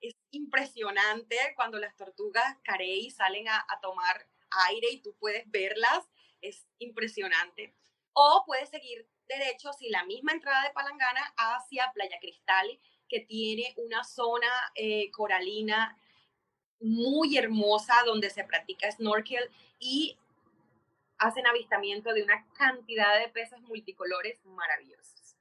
es 0.00 0.14
impresionante 0.32 1.36
cuando 1.54 1.78
las 1.78 1.96
tortugas 1.96 2.58
carey 2.64 3.10
salen 3.10 3.48
a, 3.48 3.64
a 3.68 3.80
tomar 3.80 4.26
aire 4.68 4.88
y 4.90 5.00
tú 5.00 5.14
puedes 5.18 5.50
verlas, 5.50 6.08
es 6.40 6.66
impresionante. 6.78 7.74
O 8.12 8.44
puedes 8.46 8.68
seguir 8.70 9.08
derecho 9.28 9.72
si 9.72 9.90
la 9.90 10.04
misma 10.04 10.32
entrada 10.32 10.62
de 10.62 10.72
Palangana 10.72 11.20
hacia 11.36 11.90
Playa 11.92 12.18
Cristal, 12.20 12.80
que 13.08 13.20
tiene 13.20 13.74
una 13.76 14.04
zona 14.04 14.48
eh, 14.74 15.10
coralina 15.10 15.98
muy 16.80 17.36
hermosa 17.36 17.94
donde 18.04 18.30
se 18.30 18.44
practica 18.44 18.90
snorkel 18.90 19.50
y 19.78 20.16
hacen 21.18 21.46
avistamiento 21.46 22.12
de 22.12 22.22
una 22.22 22.46
cantidad 22.54 23.18
de 23.18 23.28
peces 23.28 23.60
multicolores 23.62 24.38
maravillosos. 24.44 25.36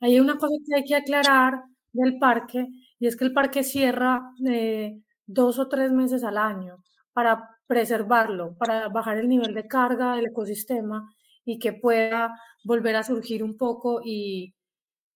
Hay 0.00 0.20
una 0.20 0.36
cosa 0.36 0.54
que 0.66 0.76
hay 0.76 0.84
que 0.84 0.96
aclarar 0.96 1.64
del 1.92 2.18
parque 2.18 2.66
y 2.98 3.06
es 3.06 3.16
que 3.16 3.24
el 3.24 3.32
parque 3.32 3.62
cierra 3.62 4.20
eh, 4.48 5.00
dos 5.26 5.58
o 5.58 5.68
tres 5.68 5.90
meses 5.90 6.24
al 6.24 6.38
año 6.38 6.82
para 7.12 7.58
preservarlo, 7.66 8.56
para 8.58 8.88
bajar 8.88 9.18
el 9.18 9.28
nivel 9.28 9.54
de 9.54 9.66
carga 9.66 10.16
del 10.16 10.26
ecosistema 10.26 11.12
y 11.44 11.58
que 11.58 11.72
pueda 11.72 12.38
volver 12.64 12.96
a 12.96 13.02
surgir 13.02 13.42
un 13.42 13.56
poco 13.56 14.00
y, 14.04 14.54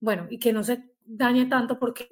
bueno, 0.00 0.26
y 0.30 0.38
que 0.38 0.52
no 0.52 0.62
se 0.62 0.90
dañe 1.04 1.46
tanto 1.46 1.78
porque 1.78 2.08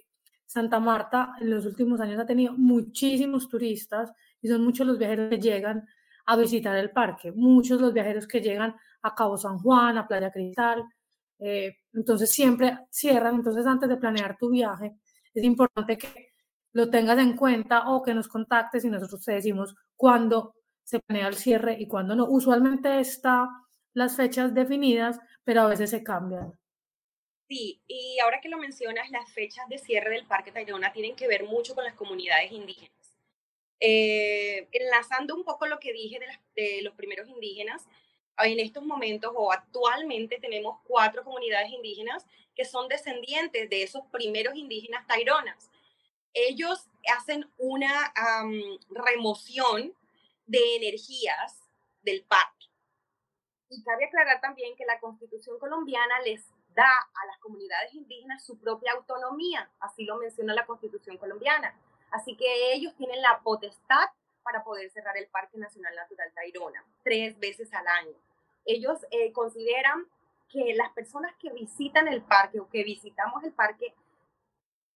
Santa 0.47 0.79
Marta 0.79 1.35
en 1.41 1.51
los 1.51 1.67
últimos 1.67 2.01
años 2.01 2.21
ha 2.21 2.27
tenido 2.27 2.53
muchísimos 2.53 3.49
turistas 3.49 4.13
y 4.41 4.49
son 4.49 4.63
muchos 4.63 4.87
los 4.87 4.99
viajeros 4.99 5.31
que 5.31 5.39
llegan 5.39 5.87
a 6.27 6.37
visitar 6.37 6.77
el 6.77 6.91
parque, 6.91 7.33
muchos 7.33 7.81
los 7.81 7.93
viajeros 7.93 8.27
que 8.27 8.41
llegan 8.41 8.75
a 9.03 9.15
Cabo 9.15 9.37
San 9.37 9.59
Juan, 9.59 9.99
a 9.99 10.07
Playa 10.07 10.31
Cristal, 10.31 10.85
eh, 11.39 11.79
entonces 11.93 12.31
siempre 12.31 12.79
cierran, 12.91 13.37
entonces 13.37 13.67
antes 13.67 13.89
de 13.89 13.97
planear 13.97 14.37
tu 14.39 14.51
viaje 14.51 14.95
es 15.35 15.45
importante 15.45 15.99
que 15.99 16.34
lo 16.75 16.91
tengas 16.91 17.19
en 17.19 17.37
cuenta 17.37 17.89
o 17.89 18.03
que 18.03 18.15
nos 18.15 18.29
contactes 18.29 18.85
y 18.85 18.91
nosotros 18.91 19.25
te 19.25 19.33
decimos 19.33 19.75
cuándo 19.97 20.57
se 20.83 20.99
planea 20.99 21.29
el 21.29 21.37
cierre 21.37 21.77
y 21.79 21.87
cuándo 21.87 22.17
no. 22.17 22.27
Usualmente 22.29 22.99
está 22.99 23.49
las 23.95 24.17
fechas 24.17 24.53
definidas, 24.53 25.19
pero 25.45 25.63
a 25.63 25.69
veces 25.69 25.91
se 25.91 26.03
cambian. 26.03 26.53
Sí, 27.49 27.81
y 27.87 28.19
ahora 28.19 28.41
que 28.41 28.49
lo 28.49 28.59
mencionas, 28.59 29.09
las 29.11 29.33
fechas 29.33 29.69
de 29.69 29.79
cierre 29.79 30.11
del 30.11 30.27
Parque 30.27 30.51
Tayrona 30.51 30.93
tienen 30.93 31.15
que 31.15 31.29
ver 31.29 31.45
mucho 31.45 31.77
con 31.77 31.85
las 31.85 31.95
comunidades 31.95 32.51
indígenas. 32.51 32.91
Eh, 33.79 34.69
enlazando 34.73 35.37
un 35.37 35.45
poco 35.45 35.67
lo 35.67 35.79
que 35.79 35.93
dije 35.93 36.19
de, 36.19 36.61
de 36.61 36.83
los 36.83 36.95
primeros 36.95 37.29
indígenas, 37.29 37.87
en 38.39 38.59
estos 38.59 38.85
momentos 38.85 39.33
o 39.37 39.53
actualmente 39.53 40.41
tenemos 40.41 40.81
cuatro 40.83 41.23
comunidades 41.23 41.71
indígenas 41.71 42.27
que 42.57 42.65
son 42.65 42.89
descendientes 42.89 43.71
de 43.71 43.85
esos 43.85 44.03
primeros 44.11 44.57
indígenas 44.57 45.07
taironas 45.07 45.71
ellos 46.35 46.91
hacen 47.17 47.51
una 47.59 48.13
remoción 48.91 49.95
de 50.47 50.77
energías 50.77 51.63
del 52.03 52.25
parque. 52.25 52.67
Y 53.71 53.83
cabe 53.83 54.07
aclarar 54.07 54.41
también 54.41 54.77
que 54.77 54.85
la 54.85 55.01
constitución 55.01 55.59
colombiana 55.59 56.21
les 56.21 56.47
da 56.75 56.85
a 56.85 57.27
las 57.27 57.39
comunidades 57.39 57.95
indígenas 57.95 58.45
su 58.45 58.59
propia 58.59 58.93
autonomía, 58.93 59.71
así 59.81 60.05
lo 60.05 60.17
menciona 60.17 60.55
la 60.55 60.67
constitución 60.67 61.17
colombiana. 61.19 61.75
Así 62.11 62.37
que 62.37 62.75
ellos 62.75 62.95
tienen 62.97 63.23
la 63.23 63.41
potestad 63.43 64.09
para 64.43 64.63
poder 64.63 64.91
cerrar 64.91 65.17
el 65.17 65.27
Parque 65.29 65.59
Nacional 65.59 65.95
Natural 65.97 66.33
Tayrona 66.35 66.85
tres 67.03 67.39
veces 67.39 67.73
al 67.73 67.87
año. 67.87 68.17
Ellos 68.65 68.99
eh, 69.11 69.33
consideran 69.33 70.07
que 70.49 70.75
las 70.75 70.93
personas 70.93 71.35
que 71.41 71.51
visitan 71.51 72.07
el 72.09 72.23
parque 72.23 72.61
o 72.61 72.69
que 72.69 72.85
visitamos 72.85 73.43
el 73.43 73.53
parque 73.53 73.95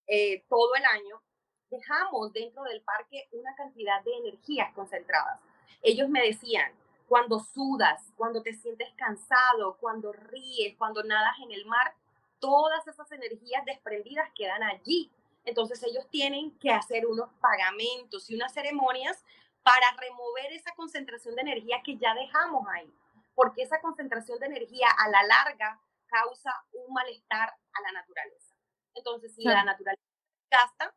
eh, 0.06 0.44
todo 0.48 0.74
el 0.74 0.84
año, 0.84 1.20
dejamos 1.70 2.32
dentro 2.32 2.62
del 2.64 2.80
parque 2.82 3.28
una 3.32 3.54
cantidad 3.54 4.02
de 4.02 4.16
energías 4.16 4.72
concentradas. 4.74 5.40
Ellos 5.82 6.08
me 6.08 6.22
decían, 6.22 6.72
cuando 7.08 7.40
sudas, 7.40 8.12
cuando 8.16 8.42
te 8.42 8.52
sientes 8.52 8.88
cansado, 8.96 9.76
cuando 9.78 10.12
ríes, 10.12 10.76
cuando 10.76 11.02
nadas 11.02 11.38
en 11.42 11.52
el 11.52 11.64
mar, 11.66 11.94
todas 12.38 12.86
esas 12.86 13.10
energías 13.12 13.64
desprendidas 13.64 14.28
quedan 14.34 14.62
allí. 14.62 15.10
Entonces 15.44 15.82
ellos 15.82 16.06
tienen 16.10 16.56
que 16.58 16.70
hacer 16.70 17.06
unos 17.06 17.30
pagamentos 17.40 18.28
y 18.28 18.34
unas 18.34 18.52
ceremonias 18.52 19.24
para 19.62 19.90
remover 19.98 20.52
esa 20.52 20.74
concentración 20.74 21.34
de 21.34 21.42
energía 21.42 21.82
que 21.84 21.96
ya 21.96 22.14
dejamos 22.14 22.66
ahí, 22.68 22.92
porque 23.34 23.62
esa 23.62 23.80
concentración 23.80 24.38
de 24.38 24.46
energía 24.46 24.88
a 24.98 25.08
la 25.08 25.22
larga 25.22 25.80
causa 26.06 26.52
un 26.72 26.92
malestar 26.92 27.48
a 27.48 27.80
la 27.82 27.92
naturaleza. 27.92 28.54
Entonces, 28.94 29.34
si 29.34 29.44
la 29.44 29.64
naturaleza 29.64 30.02
gasta, 30.50 30.94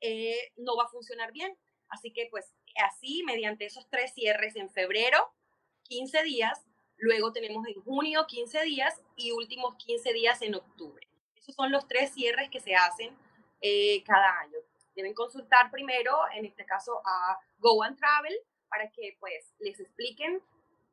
eh, 0.00 0.52
no 0.56 0.76
va 0.76 0.84
a 0.84 0.88
funcionar 0.88 1.32
bien. 1.32 1.56
Así 1.88 2.12
que, 2.12 2.28
pues, 2.30 2.54
así, 2.76 3.22
mediante 3.24 3.66
esos 3.66 3.88
tres 3.88 4.12
cierres 4.14 4.56
en 4.56 4.70
febrero, 4.70 5.32
15 5.84 6.22
días, 6.22 6.66
luego 6.96 7.32
tenemos 7.32 7.66
en 7.66 7.80
junio 7.82 8.26
15 8.26 8.62
días 8.64 9.02
y 9.16 9.32
últimos 9.32 9.76
15 9.76 10.12
días 10.12 10.42
en 10.42 10.54
octubre. 10.54 11.06
Esos 11.36 11.54
son 11.54 11.70
los 11.70 11.86
tres 11.86 12.12
cierres 12.12 12.50
que 12.50 12.60
se 12.60 12.74
hacen 12.74 13.16
eh, 13.60 14.02
cada 14.04 14.40
año. 14.40 14.58
Deben 14.94 15.14
consultar 15.14 15.70
primero, 15.70 16.16
en 16.34 16.46
este 16.46 16.64
caso, 16.64 17.02
a 17.04 17.38
Go 17.58 17.82
and 17.82 17.98
Travel 17.98 18.34
para 18.68 18.90
que 18.90 19.16
pues 19.20 19.54
les 19.58 19.78
expliquen 19.78 20.42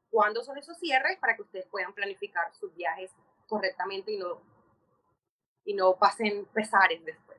cuándo 0.10 0.43
son 0.43 0.58
esos 0.58 0.77
cierres 0.77 1.17
para 1.20 1.36
que 1.36 1.41
ustedes 1.41 1.65
puedan 1.67 1.93
planificar 1.93 2.53
sus 2.53 2.75
viajes 2.75 3.12
correctamente 3.48 4.12
y 4.12 4.17
no, 4.17 4.41
y 5.65 5.74
no 5.74 5.96
pasen 5.98 6.46
pesares 6.48 7.03
después. 7.03 7.30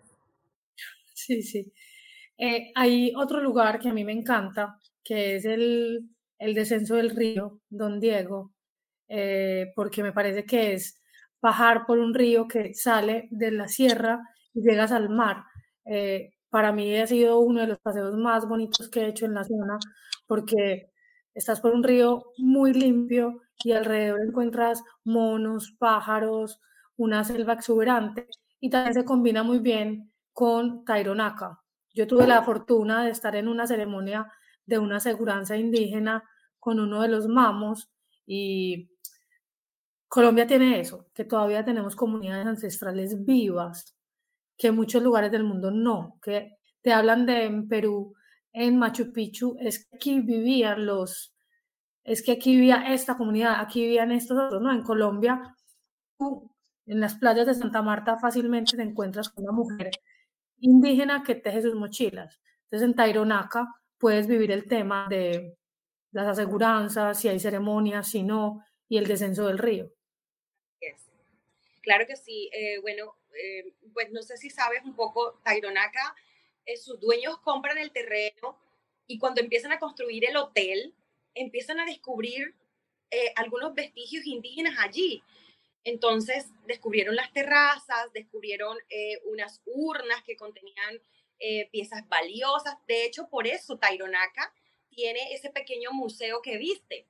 Sí, 1.26 1.42
sí. 1.42 1.72
Eh, 2.38 2.72
hay 2.74 3.12
otro 3.16 3.40
lugar 3.42 3.78
que 3.80 3.88
a 3.90 3.94
mí 3.94 4.04
me 4.04 4.12
encanta, 4.12 4.78
que 5.04 5.36
es 5.36 5.44
el 5.46 6.54
descenso 6.54 6.96
del 6.96 7.10
río 7.10 7.60
Don 7.70 8.00
Diego, 8.00 8.52
eh, 9.08 9.72
porque 9.76 10.02
me 10.04 10.12
parece 10.12 10.46
que 10.46 10.74
es 10.74 11.00
bajar 11.42 11.86
por 11.86 11.98
un 12.00 12.14
río 12.14 12.48
que 12.48 12.74
sale 12.74 13.28
de 13.32 13.52
la 13.52 13.68
sierra 13.68 14.20
y 14.54 14.62
llegas 14.62 14.92
al 14.92 15.10
mar. 15.10 15.44
Eh, 15.86 16.32
para 16.50 16.72
mí 16.72 16.96
ha 16.98 17.06
sido 17.08 17.40
uno 17.40 17.62
de 17.62 17.68
los 17.68 17.80
paseos 17.80 18.16
más 18.18 18.48
bonitos 18.48 18.90
que 18.90 19.02
he 19.02 19.08
hecho 19.08 19.26
en 19.26 19.34
la 19.34 19.44
zona, 19.44 19.78
porque 20.28 20.90
estás 21.34 21.60
por 21.62 21.74
un 21.74 21.84
río 21.84 22.26
muy 22.38 22.74
limpio 22.74 23.42
y 23.64 23.72
alrededor 23.72 24.20
encuentras 24.26 24.82
monos, 25.04 25.74
pájaros, 25.78 26.60
una 26.96 27.24
selva 27.24 27.54
exuberante 27.54 28.28
y 28.60 28.70
también 28.70 28.94
se 28.94 29.04
combina 29.06 29.42
muy 29.44 29.58
bien 29.60 30.11
con 30.32 30.84
Taironaca. 30.84 31.60
Yo 31.94 32.06
tuve 32.06 32.26
la 32.26 32.42
fortuna 32.42 33.04
de 33.04 33.10
estar 33.10 33.36
en 33.36 33.48
una 33.48 33.66
ceremonia 33.66 34.32
de 34.64 34.78
una 34.78 34.96
aseguranza 34.96 35.56
indígena 35.56 36.24
con 36.58 36.80
uno 36.80 37.02
de 37.02 37.08
los 37.08 37.26
mamos 37.26 37.90
y 38.26 38.90
Colombia 40.08 40.46
tiene 40.46 40.78
eso, 40.80 41.08
que 41.14 41.24
todavía 41.24 41.64
tenemos 41.64 41.96
comunidades 41.96 42.46
ancestrales 42.46 43.24
vivas, 43.24 43.96
que 44.56 44.68
en 44.68 44.76
muchos 44.76 45.02
lugares 45.02 45.32
del 45.32 45.44
mundo 45.44 45.70
no, 45.70 46.18
que 46.22 46.58
te 46.82 46.92
hablan 46.92 47.26
de 47.26 47.44
en 47.44 47.68
Perú, 47.68 48.14
en 48.52 48.78
Machu 48.78 49.12
Picchu, 49.12 49.56
es 49.58 49.86
que 49.86 49.96
aquí 49.96 50.20
vivían 50.20 50.84
los, 50.84 51.34
es 52.04 52.22
que 52.22 52.32
aquí 52.32 52.54
vivía 52.54 52.92
esta 52.92 53.16
comunidad, 53.16 53.60
aquí 53.60 53.82
vivían 53.82 54.12
estos 54.12 54.38
otros, 54.38 54.60
¿no? 54.60 54.70
En 54.70 54.82
Colombia, 54.82 55.56
en 56.86 57.00
las 57.00 57.14
playas 57.14 57.46
de 57.46 57.54
Santa 57.54 57.82
Marta 57.82 58.18
fácilmente 58.18 58.76
te 58.76 58.82
encuentras 58.82 59.30
con 59.30 59.44
una 59.44 59.52
mujer 59.52 59.90
indígena 60.62 61.22
que 61.22 61.34
teje 61.34 61.60
sus 61.60 61.74
mochilas. 61.74 62.40
Entonces 62.64 62.88
en 62.88 62.94
Taironaca 62.94 63.68
puedes 63.98 64.26
vivir 64.26 64.50
el 64.50 64.66
tema 64.66 65.06
de 65.10 65.58
las 66.12 66.26
aseguranzas, 66.26 67.20
si 67.20 67.28
hay 67.28 67.38
ceremonias, 67.38 68.08
si 68.08 68.22
no, 68.22 68.64
y 68.88 68.96
el 68.96 69.06
descenso 69.06 69.46
del 69.46 69.58
río. 69.58 69.92
Claro 71.82 72.06
que 72.06 72.16
sí. 72.16 72.48
Eh, 72.52 72.78
bueno, 72.80 73.16
eh, 73.34 73.74
pues 73.92 74.10
no 74.12 74.22
sé 74.22 74.36
si 74.36 74.50
sabes 74.50 74.84
un 74.84 74.94
poco, 74.94 75.40
Taironaca, 75.44 76.14
eh, 76.64 76.76
sus 76.76 77.00
dueños 77.00 77.38
compran 77.40 77.76
el 77.76 77.90
terreno 77.90 78.56
y 79.08 79.18
cuando 79.18 79.40
empiezan 79.40 79.72
a 79.72 79.80
construir 79.80 80.24
el 80.28 80.36
hotel, 80.36 80.94
empiezan 81.34 81.80
a 81.80 81.84
descubrir 81.84 82.54
algunos 83.36 83.74
vestigios 83.74 84.24
indígenas 84.24 84.74
allí. 84.78 85.22
Entonces 85.84 86.46
descubrieron 86.66 87.16
las 87.16 87.32
terrazas, 87.32 88.12
descubrieron 88.12 88.76
unas 89.24 89.60
urnas 89.64 90.22
que 90.22 90.36
contenían 90.36 91.00
piezas 91.72 92.08
valiosas. 92.08 92.76
De 92.86 93.04
hecho, 93.04 93.28
por 93.28 93.48
eso 93.48 93.76
Taironaca 93.78 94.54
tiene 94.94 95.32
ese 95.34 95.50
pequeño 95.50 95.90
museo 95.92 96.40
que 96.42 96.58
viste, 96.58 97.06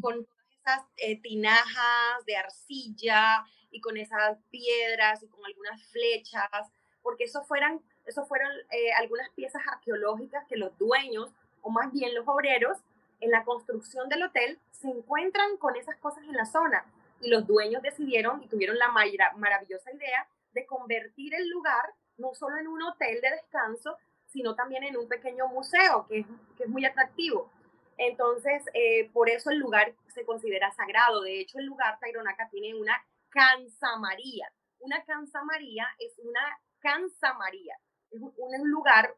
con 0.00 0.26
esas 0.60 0.84
eh, 0.96 1.20
tinajas 1.20 2.24
de 2.26 2.36
arcilla 2.36 3.44
y 3.70 3.80
con 3.80 3.96
esas 3.96 4.38
piedras 4.50 5.22
y 5.22 5.28
con 5.28 5.44
algunas 5.44 5.82
flechas, 5.90 6.70
porque 7.02 7.24
eso, 7.24 7.42
fueran, 7.44 7.80
eso 8.06 8.24
fueron 8.26 8.50
eh, 8.70 8.92
algunas 8.98 9.30
piezas 9.30 9.62
arqueológicas 9.70 10.46
que 10.46 10.56
los 10.56 10.76
dueños, 10.78 11.30
o 11.62 11.70
más 11.70 11.92
bien 11.92 12.14
los 12.14 12.26
obreros, 12.26 12.78
en 13.20 13.30
la 13.30 13.44
construcción 13.44 14.08
del 14.08 14.22
hotel 14.22 14.58
se 14.70 14.88
encuentran 14.88 15.56
con 15.56 15.76
esas 15.76 15.96
cosas 15.96 16.22
en 16.24 16.36
la 16.36 16.46
zona 16.46 16.84
y 17.20 17.30
los 17.30 17.46
dueños 17.46 17.82
decidieron 17.82 18.42
y 18.42 18.48
tuvieron 18.48 18.78
la 18.78 18.88
maravillosa 18.88 19.92
idea 19.92 20.28
de 20.52 20.66
convertir 20.66 21.34
el 21.34 21.48
lugar 21.48 21.94
no 22.16 22.34
solo 22.34 22.56
en 22.56 22.66
un 22.66 22.82
hotel 22.82 23.20
de 23.20 23.30
descanso, 23.30 23.96
sino 24.26 24.54
también 24.54 24.84
en 24.84 24.96
un 24.96 25.08
pequeño 25.08 25.48
museo 25.48 26.06
que 26.08 26.20
es, 26.20 26.26
que 26.56 26.64
es 26.64 26.68
muy 26.68 26.84
atractivo. 26.84 27.50
Entonces, 27.96 28.62
eh, 28.74 29.10
por 29.12 29.28
eso 29.28 29.50
el 29.50 29.58
lugar 29.58 29.94
se 30.14 30.24
considera 30.24 30.70
sagrado. 30.72 31.22
De 31.22 31.40
hecho, 31.40 31.58
el 31.58 31.66
lugar 31.66 31.98
Taironaca 31.98 32.48
tiene 32.50 32.78
una 32.78 32.94
cansa 33.28 33.96
María. 33.98 34.52
Una 34.80 35.02
cansa 35.04 35.42
María 35.42 35.86
es 35.98 36.18
una 36.18 36.60
cansa 36.80 37.34
María. 37.34 37.76
Es 38.10 38.20
un, 38.20 38.70
lugar, 38.70 39.14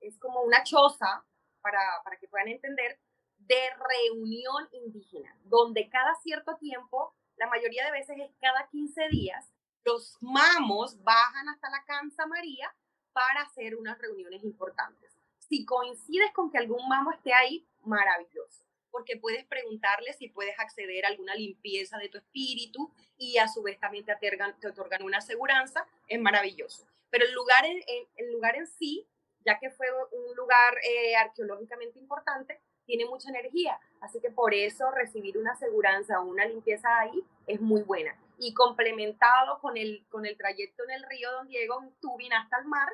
es 0.00 0.18
como 0.18 0.42
una 0.42 0.62
choza, 0.64 1.24
para, 1.60 1.80
para 2.04 2.16
que 2.16 2.28
puedan 2.28 2.48
entender, 2.48 2.98
de 3.46 3.70
reunión 3.88 4.68
indígena, 4.72 5.36
donde 5.44 5.88
cada 5.88 6.14
cierto 6.16 6.56
tiempo, 6.56 7.14
la 7.36 7.46
mayoría 7.48 7.84
de 7.84 7.92
veces 7.92 8.16
es 8.18 8.30
cada 8.40 8.68
15 8.68 9.08
días, 9.08 9.52
los 9.84 10.18
mamos 10.20 11.02
bajan 11.04 11.48
hasta 11.48 11.70
la 11.70 11.84
Cansa 11.84 12.26
María 12.26 12.74
para 13.12 13.42
hacer 13.42 13.76
unas 13.76 13.98
reuniones 13.98 14.42
importantes. 14.42 15.16
Si 15.38 15.64
coincides 15.64 16.32
con 16.32 16.50
que 16.50 16.58
algún 16.58 16.88
mamo 16.88 17.12
esté 17.12 17.32
ahí, 17.32 17.64
maravilloso, 17.84 18.64
porque 18.90 19.16
puedes 19.16 19.44
preguntarle 19.44 20.12
si 20.12 20.28
puedes 20.28 20.58
acceder 20.58 21.04
a 21.04 21.08
alguna 21.08 21.34
limpieza 21.34 21.98
de 21.98 22.08
tu 22.08 22.18
espíritu 22.18 22.92
y 23.16 23.38
a 23.38 23.46
su 23.46 23.62
vez 23.62 23.78
también 23.78 24.04
te 24.04 24.12
otorgan, 24.12 24.58
te 24.58 24.68
otorgan 24.68 25.02
una 25.02 25.18
aseguranza, 25.18 25.86
es 26.08 26.20
maravilloso. 26.20 26.86
Pero 27.10 27.24
el 27.26 27.32
lugar 27.32 27.64
en, 27.64 27.80
el 28.16 28.32
lugar 28.32 28.56
en 28.56 28.66
sí, 28.66 29.06
ya 29.44 29.58
que 29.58 29.70
fue 29.70 29.86
un 30.10 30.34
lugar 30.34 30.78
eh, 30.82 31.14
arqueológicamente 31.14 31.98
importante, 31.98 32.60
tiene 32.86 33.04
mucha 33.06 33.28
energía, 33.28 33.78
así 34.00 34.20
que 34.20 34.30
por 34.30 34.54
eso 34.54 34.90
recibir 34.90 35.36
una 35.36 35.52
aseguranza 35.52 36.20
o 36.20 36.26
una 36.26 36.46
limpieza 36.46 36.88
ahí 36.98 37.22
es 37.46 37.60
muy 37.60 37.82
buena. 37.82 38.16
Y 38.38 38.54
complementado 38.54 39.58
con 39.60 39.76
el, 39.76 40.04
con 40.08 40.26
el 40.26 40.36
trayecto 40.36 40.84
en 40.84 40.90
el 40.92 41.02
río 41.08 41.30
Don 41.32 41.48
Diego, 41.48 41.82
en 41.82 41.90
tubing 42.00 42.32
hasta 42.32 42.58
el 42.58 42.66
mar, 42.66 42.88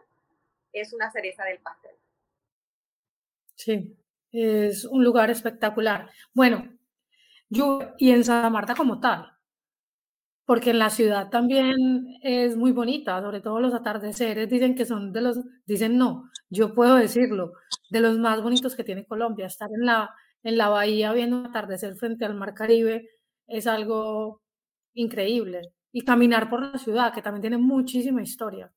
es 0.73 0.93
una 0.93 1.11
cereza 1.11 1.45
del 1.45 1.59
pastel. 1.59 1.95
Sí, 3.55 3.97
es 4.31 4.85
un 4.85 5.05
lugar 5.05 5.31
espectacular. 5.31 6.11
Bueno, 6.33 6.69
yo 7.49 7.81
y 7.99 8.11
en 8.11 8.25
Santa 8.25 8.49
Marta 8.51 8.75
como 8.75 8.99
tal, 8.99 9.31
porque 10.45 10.71
en 10.71 10.79
la 10.79 10.91
ciudad 10.91 11.31
también 11.31 12.07
es 12.23 12.57
muy 12.57 12.73
bonita, 12.73 13.21
sobre 13.21 13.41
todo 13.41 13.61
los 13.61 13.75
atardeceres 13.75 14.49
dicen 14.49 14.75
que 14.75 14.85
son 14.85 15.13
de 15.13 15.21
los, 15.21 15.39
dicen 15.67 15.97
no, 15.97 16.31
yo 16.51 16.75
puedo 16.75 16.97
decirlo, 16.97 17.53
de 17.91 18.01
los 18.01 18.19
más 18.19 18.43
bonitos 18.43 18.75
que 18.75 18.85
tiene 18.85 19.07
Colombia. 19.07 19.47
Estar 19.47 19.71
en 19.73 19.87
la, 19.87 20.15
en 20.43 20.57
la 20.57 20.69
bahía 20.69 21.13
viendo 21.13 21.39
un 21.39 21.47
atardecer 21.47 21.95
frente 21.95 22.25
al 22.25 22.35
mar 22.35 22.55
Caribe 22.55 23.09
es 23.47 23.67
algo 23.67 24.43
increíble. 24.95 25.61
Y 25.93 26.05
caminar 26.05 26.49
por 26.49 26.63
la 26.63 26.79
ciudad, 26.79 27.13
que 27.13 27.23
también 27.23 27.43
tiene 27.43 27.59
muchísima 27.59 28.23
historia. 28.23 28.73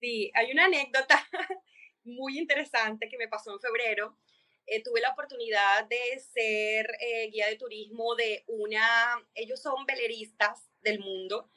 Sí, 0.00 0.30
hay 0.34 0.52
una 0.52 0.66
anécdota 0.66 1.20
muy 2.04 2.38
interesante 2.38 3.08
que 3.08 3.18
me 3.18 3.28
pasó 3.28 3.52
en 3.52 3.60
febrero. 3.60 4.18
Eh, 4.66 4.82
tuve 4.82 5.00
la 5.00 5.10
oportunidad 5.10 5.86
de 5.86 6.18
ser 6.20 6.86
eh, 7.00 7.30
guía 7.30 7.48
de 7.48 7.56
turismo 7.56 8.14
de 8.14 8.44
una, 8.46 9.22
ellos 9.34 9.60
son 9.60 9.84
veleristas 9.86 10.68
del 10.82 11.00
mundo 11.00 11.48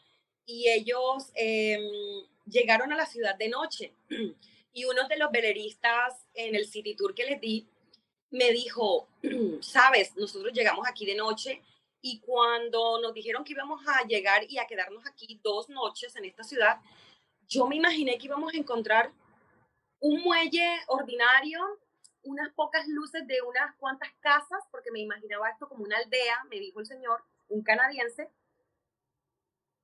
y 0.46 0.70
ellos 0.70 1.32
em, 1.36 1.82
llegaron 2.46 2.92
a 2.92 2.96
la 2.96 3.06
ciudad 3.06 3.36
de 3.36 3.50
noche. 3.50 3.94
Y 4.78 4.84
uno 4.84 5.08
de 5.08 5.16
los 5.16 5.32
veleristas 5.32 6.26
en 6.34 6.54
el 6.54 6.68
City 6.68 6.96
Tour 6.96 7.16
que 7.16 7.24
les 7.24 7.40
di 7.40 7.66
me 8.30 8.52
dijo, 8.52 9.08
sabes, 9.62 10.14
nosotros 10.18 10.52
llegamos 10.52 10.86
aquí 10.86 11.06
de 11.06 11.16
noche 11.16 11.62
y 12.02 12.20
cuando 12.20 13.00
nos 13.00 13.14
dijeron 13.14 13.46
que 13.46 13.54
íbamos 13.54 13.82
a 13.88 14.06
llegar 14.06 14.44
y 14.50 14.58
a 14.58 14.68
quedarnos 14.68 15.08
aquí 15.08 15.40
dos 15.42 15.70
noches 15.70 16.14
en 16.18 16.26
esta 16.26 16.44
ciudad, 16.44 16.82
yo 17.48 17.66
me 17.68 17.78
imaginé 17.78 18.18
que 18.18 18.26
íbamos 18.26 18.54
a 18.54 18.58
encontrar 18.58 19.14
un 20.00 20.22
muelle 20.22 20.70
ordinario, 20.88 21.60
unas 22.26 22.54
pocas 22.54 22.88
luces 22.88 23.26
de 23.28 23.42
unas 23.42 23.76
cuantas 23.76 24.10
casas, 24.20 24.64
porque 24.72 24.92
me 24.92 25.00
imaginaba 25.00 25.50
esto 25.50 25.68
como 25.68 25.84
una 25.84 25.98
aldea, 25.98 26.44
me 26.50 26.60
dijo 26.60 26.80
el 26.80 26.86
señor, 26.86 27.24
un 27.48 27.64
canadiense, 27.64 28.30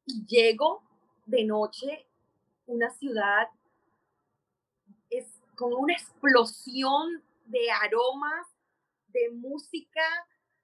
y 0.06 0.26
llego 0.26 0.84
de 1.26 1.44
noche, 1.46 2.08
una 2.66 2.90
ciudad 2.90 3.48
es 5.10 5.26
con 5.56 5.74
una 5.74 5.94
explosión 5.94 7.24
de 7.46 7.72
aromas, 7.72 8.48
de 9.08 9.30
música, 9.32 10.02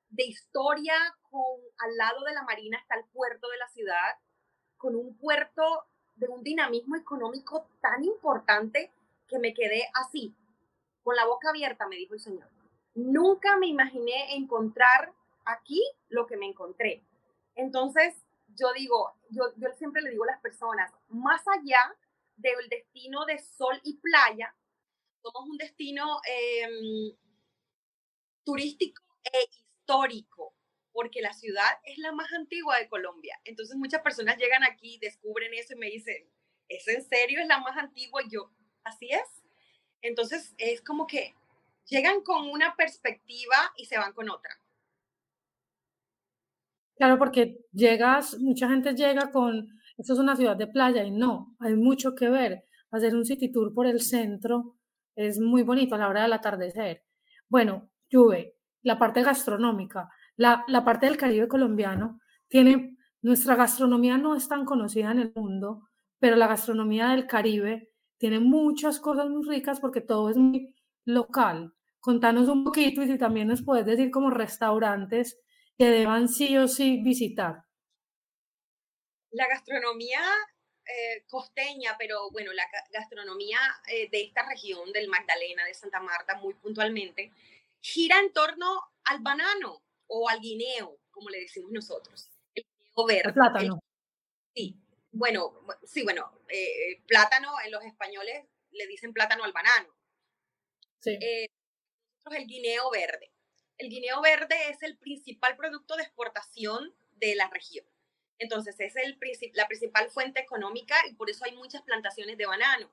de 0.09 0.23
historia, 0.23 0.95
con 1.29 1.59
al 1.79 1.97
lado 1.97 2.23
de 2.23 2.33
la 2.33 2.43
marina 2.43 2.77
está 2.77 2.95
el 2.95 3.05
puerto 3.13 3.49
de 3.49 3.57
la 3.57 3.67
ciudad, 3.69 4.17
con 4.77 4.95
un 4.95 5.17
puerto 5.17 5.85
de 6.15 6.27
un 6.27 6.43
dinamismo 6.43 6.95
económico 6.95 7.69
tan 7.81 8.03
importante 8.03 8.91
que 9.27 9.37
me 9.37 9.53
quedé 9.53 9.83
así, 9.93 10.33
con 11.07 11.15
la 11.15 11.25
boca 11.25 11.51
abierta, 11.51 11.87
me 11.87 11.95
dijo 11.95 12.15
el 12.15 12.19
Señor. 12.19 12.49
Nunca 12.93 13.55
me 13.55 13.67
imaginé 13.67 14.35
encontrar 14.35 15.13
aquí 15.45 15.81
lo 16.09 16.27
que 16.27 16.35
me 16.35 16.47
encontré. 16.47 17.01
Entonces, 17.55 18.13
yo 18.49 18.73
digo, 18.73 19.13
yo, 19.29 19.45
siempre 19.77 20.01
le 20.01 20.09
digo 20.09 20.25
a 20.25 20.33
las 20.33 20.41
personas, 20.41 20.91
más 21.07 21.47
allá 21.47 21.79
del 22.35 22.67
destino 22.67 23.23
de 23.23 23.39
sol 23.39 23.79
y 23.85 23.95
playa, 23.99 24.53
somos 25.21 25.49
un 25.49 25.55
destino 25.55 26.19
em, 26.25 27.15
turístico 28.43 29.01
e 29.31 29.47
histórico, 29.49 30.53
porque 30.91 31.21
la 31.21 31.31
ciudad 31.31 31.79
es 31.85 31.99
la 31.99 32.11
más 32.11 32.33
antigua 32.33 32.79
de 32.79 32.89
Colombia. 32.89 33.39
Entonces 33.45 33.77
muchas 33.77 34.01
personas 34.01 34.37
llegan 34.37 34.65
aquí, 34.65 34.99
descubren 34.99 35.53
eso 35.53 35.73
y 35.73 35.77
me 35.77 35.87
dicen, 35.87 36.29
¿es 36.67 36.85
en 36.89 37.01
serio? 37.01 37.39
¿Es 37.39 37.47
la 37.47 37.61
más 37.61 37.77
antigua? 37.77 38.23
Y 38.23 38.29
yo, 38.29 38.51
así 38.83 39.09
es. 39.09 39.36
Entonces 40.01 40.53
es 40.57 40.81
como 40.81 41.07
que 41.07 41.35
llegan 41.85 42.21
con 42.21 42.49
una 42.49 42.75
perspectiva 42.75 43.55
y 43.77 43.85
se 43.85 43.97
van 43.97 44.13
con 44.13 44.29
otra. 44.29 44.51
Claro, 46.95 47.19
porque 47.19 47.59
llegas, 47.71 48.39
mucha 48.39 48.67
gente 48.67 48.95
llega 48.95 49.31
con, 49.31 49.79
esto 49.97 50.13
es 50.13 50.19
una 50.19 50.35
ciudad 50.35 50.57
de 50.57 50.67
playa 50.67 51.03
y 51.03 51.11
no, 51.11 51.55
hay 51.59 51.75
mucho 51.75 52.15
que 52.15 52.29
ver. 52.29 52.63
Hacer 52.89 53.15
un 53.15 53.25
city 53.25 53.51
tour 53.51 53.73
por 53.73 53.85
el 53.85 54.01
centro 54.01 54.77
es 55.15 55.39
muy 55.39 55.63
bonito 55.63 55.95
a 55.95 55.97
la 55.99 56.07
hora 56.07 56.23
del 56.23 56.33
atardecer. 56.33 57.03
Bueno, 57.49 57.89
Juve, 58.11 58.55
la 58.81 58.97
parte 58.97 59.21
gastronómica, 59.21 60.09
la, 60.37 60.63
la 60.67 60.83
parte 60.83 61.05
del 61.05 61.17
Caribe 61.17 61.47
colombiano 61.47 62.19
tiene, 62.47 62.97
nuestra 63.21 63.55
gastronomía 63.55 64.17
no 64.17 64.35
es 64.35 64.47
tan 64.47 64.65
conocida 64.65 65.11
en 65.11 65.19
el 65.19 65.33
mundo, 65.35 65.89
pero 66.19 66.35
la 66.35 66.47
gastronomía 66.47 67.09
del 67.09 67.27
Caribe 67.27 67.91
tiene 68.17 68.39
muchas 68.39 68.99
cosas 68.99 69.29
muy 69.29 69.47
ricas 69.47 69.79
porque 69.79 70.01
todo 70.01 70.29
es 70.29 70.37
muy 70.37 70.73
local. 71.05 71.73
Contanos 71.99 72.47
un 72.47 72.63
poquito 72.63 73.01
y 73.01 73.07
si 73.07 73.17
también 73.17 73.47
nos 73.47 73.63
puedes 73.63 73.85
decir 73.85 74.11
como 74.11 74.29
restaurantes 74.29 75.39
que 75.77 75.85
deban 75.85 76.27
sí 76.27 76.57
o 76.57 76.67
sí 76.67 77.01
visitar. 77.03 77.63
La 79.31 79.47
gastronomía 79.47 80.21
eh, 80.85 81.25
costeña, 81.27 81.95
pero 81.99 82.31
bueno, 82.31 82.53
la 82.53 82.63
gastronomía 82.91 83.59
eh, 83.91 84.09
de 84.09 84.21
esta 84.21 84.47
región 84.47 84.91
del 84.93 85.09
Magdalena, 85.09 85.65
de 85.65 85.73
Santa 85.73 85.99
Marta, 85.99 86.35
muy 86.35 86.53
puntualmente, 86.53 87.31
gira 87.81 88.19
en 88.19 88.31
torno 88.31 88.81
al 89.03 89.19
banano 89.19 89.83
o 90.07 90.29
al 90.29 90.39
guineo, 90.39 90.99
como 91.11 91.29
le 91.29 91.41
decimos 91.41 91.71
nosotros. 91.71 92.29
El 92.55 92.63
guineo 92.63 93.05
verde. 93.05 93.27
El 93.27 93.33
plátano. 93.33 93.79
Bueno, 95.17 95.59
sí, 95.83 96.03
bueno, 96.03 96.31
eh, 96.49 97.01
plátano 97.07 97.53
en 97.63 97.71
los 97.71 97.83
españoles 97.83 98.45
le 98.71 98.87
dicen 98.87 99.13
plátano 99.13 99.43
al 99.43 99.53
banano. 99.53 99.93
Sí. 100.99 101.17
el 101.21 102.47
guineo 102.47 102.89
verde. 102.91 103.31
El 103.77 103.89
guineo 103.89 104.21
verde 104.21 104.55
es 104.69 104.81
el 104.83 104.97
principal 104.97 105.55
producto 105.55 105.95
de 105.95 106.03
exportación 106.03 106.95
de 107.11 107.35
la 107.35 107.49
región. 107.49 107.85
Entonces 108.39 108.79
es 108.79 108.95
el, 108.95 109.17
la 109.53 109.67
principal 109.67 110.09
fuente 110.09 110.39
económica 110.39 110.95
y 111.07 111.13
por 111.13 111.29
eso 111.29 111.45
hay 111.45 111.53
muchas 111.53 111.81
plantaciones 111.83 112.37
de 112.37 112.45
banano. 112.45 112.91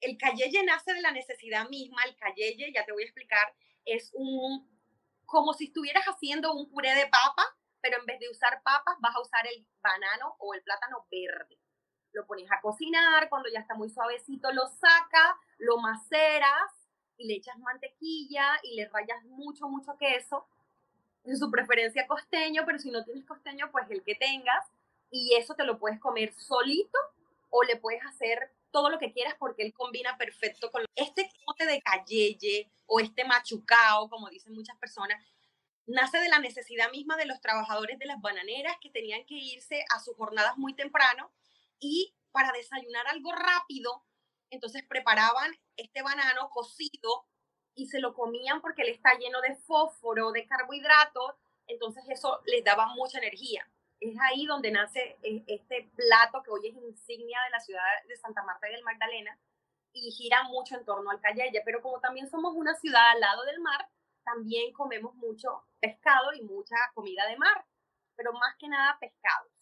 El 0.00 0.16
cayeye 0.16 0.62
nace 0.64 0.94
de 0.94 1.00
la 1.00 1.10
necesidad 1.10 1.68
misma. 1.68 2.02
El 2.04 2.16
cayeye, 2.16 2.72
ya 2.72 2.84
te 2.84 2.92
voy 2.92 3.02
a 3.02 3.06
explicar, 3.06 3.52
es 3.84 4.10
un, 4.14 4.68
como 5.26 5.54
si 5.54 5.66
estuvieras 5.66 6.04
haciendo 6.04 6.52
un 6.52 6.70
puré 6.70 6.94
de 6.94 7.06
papa, 7.06 7.57
pero 7.88 8.00
en 8.00 8.06
vez 8.06 8.20
de 8.20 8.28
usar 8.28 8.62
papas 8.62 8.96
vas 9.00 9.16
a 9.16 9.20
usar 9.20 9.46
el 9.46 9.66
banano 9.80 10.36
o 10.40 10.52
el 10.52 10.62
plátano 10.62 11.06
verde. 11.10 11.58
Lo 12.12 12.26
pones 12.26 12.50
a 12.52 12.60
cocinar, 12.60 13.30
cuando 13.30 13.48
ya 13.48 13.60
está 13.60 13.74
muy 13.74 13.88
suavecito 13.88 14.52
lo 14.52 14.66
sacas, 14.66 15.36
lo 15.56 15.78
maceras 15.78 16.70
y 17.16 17.26
le 17.26 17.36
echas 17.36 17.58
mantequilla 17.58 18.60
y 18.62 18.76
le 18.76 18.88
rayas 18.88 19.24
mucho, 19.24 19.68
mucho 19.68 19.96
queso. 19.96 20.46
En 21.24 21.38
su 21.38 21.50
preferencia 21.50 22.06
costeño, 22.06 22.64
pero 22.66 22.78
si 22.78 22.90
no 22.90 23.02
tienes 23.04 23.24
costeño, 23.24 23.70
pues 23.72 23.90
el 23.90 24.02
que 24.02 24.16
tengas. 24.16 24.66
Y 25.10 25.34
eso 25.36 25.54
te 25.54 25.64
lo 25.64 25.78
puedes 25.78 25.98
comer 25.98 26.34
solito 26.34 26.98
o 27.48 27.62
le 27.62 27.76
puedes 27.76 28.04
hacer 28.04 28.52
todo 28.70 28.90
lo 28.90 28.98
que 28.98 29.14
quieras 29.14 29.34
porque 29.38 29.62
él 29.62 29.72
combina 29.72 30.18
perfecto 30.18 30.70
con 30.70 30.84
este 30.94 31.30
cote 31.46 31.64
de 31.64 31.80
cayeye 31.80 32.70
o 32.84 33.00
este 33.00 33.24
machucao, 33.24 34.10
como 34.10 34.28
dicen 34.28 34.52
muchas 34.52 34.76
personas, 34.76 35.24
nace 35.88 36.20
de 36.20 36.28
la 36.28 36.38
necesidad 36.38 36.90
misma 36.90 37.16
de 37.16 37.26
los 37.26 37.40
trabajadores 37.40 37.98
de 37.98 38.06
las 38.06 38.20
bananeras 38.20 38.76
que 38.80 38.90
tenían 38.90 39.26
que 39.26 39.34
irse 39.34 39.84
a 39.94 39.98
sus 39.98 40.16
jornadas 40.16 40.56
muy 40.56 40.74
temprano 40.74 41.32
y 41.80 42.14
para 42.30 42.52
desayunar 42.52 43.06
algo 43.08 43.32
rápido 43.32 44.04
entonces 44.50 44.84
preparaban 44.86 45.52
este 45.76 46.02
banano 46.02 46.50
cocido 46.50 47.26
y 47.74 47.86
se 47.86 48.00
lo 48.00 48.14
comían 48.14 48.60
porque 48.60 48.82
él 48.82 48.88
está 48.88 49.16
lleno 49.18 49.40
de 49.40 49.54
fósforo, 49.54 50.32
de 50.32 50.46
carbohidratos, 50.46 51.34
entonces 51.66 52.04
eso 52.08 52.40
les 52.46 52.64
daba 52.64 52.88
mucha 52.94 53.18
energía. 53.18 53.68
Es 54.00 54.16
ahí 54.20 54.46
donde 54.46 54.70
nace 54.70 55.18
eh, 55.22 55.44
este 55.46 55.90
plato 55.94 56.42
que 56.42 56.50
hoy 56.50 56.68
es 56.68 56.74
insignia 56.74 57.40
de 57.44 57.50
la 57.50 57.60
ciudad 57.60 57.82
de 58.06 58.16
Santa 58.16 58.42
Marta 58.42 58.68
y 58.68 58.72
del 58.72 58.84
Magdalena 58.84 59.38
y 59.92 60.10
gira 60.12 60.44
mucho 60.44 60.76
en 60.76 60.84
torno 60.84 61.10
al 61.10 61.20
cayeye, 61.20 61.62
pero 61.64 61.82
como 61.82 62.00
también 62.00 62.28
somos 62.28 62.54
una 62.54 62.74
ciudad 62.74 63.10
al 63.10 63.20
lado 63.20 63.44
del 63.44 63.60
mar, 63.60 63.88
también 64.24 64.72
comemos 64.72 65.14
mucho 65.14 65.62
pescado 65.80 66.32
y 66.32 66.42
mucha 66.42 66.76
comida 66.94 67.26
de 67.26 67.36
mar, 67.36 67.64
pero 68.16 68.32
más 68.32 68.56
que 68.58 68.68
nada 68.68 68.98
pescados, 69.00 69.52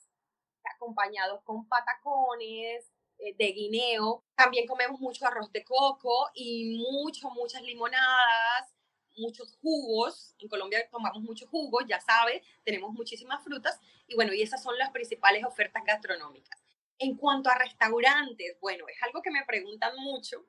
acompañados 0.65 1.43
con 1.43 1.69
patacones, 1.69 2.91
eh, 3.19 3.35
de 3.37 3.47
guineo. 3.53 4.25
También 4.35 4.67
comemos 4.67 5.01
mucho 5.01 5.27
arroz 5.27 5.51
de 5.53 5.65
coco 5.65 6.31
y 6.35 6.79
mucho, 6.79 7.31
muchas 7.31 7.63
limonadas, 7.63 8.75
muchos 9.17 9.57
jugos. 9.63 10.35
En 10.39 10.49
Colombia 10.49 10.89
tomamos 10.91 11.23
muchos 11.23 11.49
jugos, 11.49 11.85
ya 11.89 12.01
sabes, 12.01 12.43
tenemos 12.65 12.93
muchísimas 12.93 13.43
frutas 13.43 13.81
y 14.07 14.15
bueno, 14.15 14.33
y 14.33 14.43
esas 14.43 14.63
son 14.63 14.77
las 14.79 14.91
principales 14.91 15.45
ofertas 15.45 15.83
gastronómicas. 15.85 16.61
En 16.99 17.17
cuanto 17.17 17.51
a 17.51 17.59
restaurantes, 17.59 18.59
bueno, 18.61 18.87
es 18.89 19.03
algo 19.03 19.23
que 19.23 19.31
me 19.31 19.45
preguntan 19.45 19.95
mucho, 19.97 20.47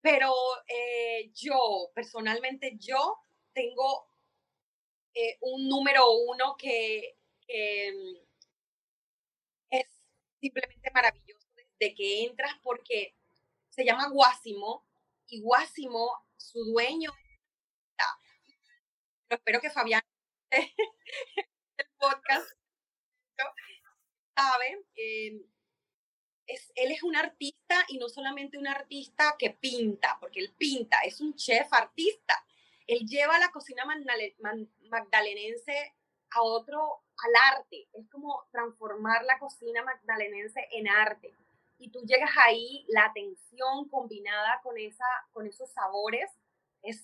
pero 0.00 0.32
eh, 0.66 1.30
yo, 1.34 1.90
personalmente, 1.94 2.76
yo 2.78 3.18
tengo 3.52 4.11
eh, 5.14 5.38
un 5.40 5.68
número 5.68 6.10
uno 6.12 6.56
que 6.56 7.18
mm, 7.48 8.16
es 9.70 9.86
simplemente 10.40 10.90
maravilloso 10.92 11.48
de 11.78 11.94
que 11.94 12.24
entras 12.24 12.54
porque 12.62 13.14
se 13.68 13.84
llama 13.84 14.08
Guásimo 14.08 14.86
y 15.26 15.40
Guásimo, 15.40 16.26
su 16.36 16.64
dueño, 16.64 17.12
pero 19.28 19.38
espero 19.38 19.60
que 19.60 19.70
Fabián 19.70 20.02
el 20.50 21.86
podcast 21.98 22.48
sabe, 24.34 24.84
em, 24.94 25.42
es, 26.46 26.72
él 26.74 26.90
es 26.90 27.02
un 27.02 27.16
artista 27.16 27.84
y 27.88 27.98
no 27.98 28.08
solamente 28.08 28.58
un 28.58 28.66
artista 28.66 29.36
que 29.38 29.50
pinta, 29.50 30.16
porque 30.20 30.40
él 30.40 30.54
pinta, 30.56 31.00
es 31.00 31.20
un 31.20 31.34
chef 31.34 31.72
artista. 31.72 32.44
Él 32.92 33.06
lleva 33.06 33.38
la 33.38 33.50
cocina 33.50 33.84
magdalenense 34.90 35.94
a 36.30 36.42
otro, 36.42 37.00
al 37.18 37.56
arte. 37.56 37.88
Es 37.92 38.08
como 38.08 38.44
transformar 38.50 39.24
la 39.24 39.38
cocina 39.38 39.82
magdalenense 39.82 40.68
en 40.72 40.88
arte 40.88 41.34
y 41.82 41.90
tú 41.90 42.00
llegas 42.02 42.30
ahí, 42.38 42.84
la 42.88 43.06
atención 43.06 43.88
combinada 43.88 44.60
con, 44.62 44.78
esa, 44.78 45.04
con 45.32 45.48
esos 45.48 45.68
sabores 45.72 46.30
es 46.82 47.02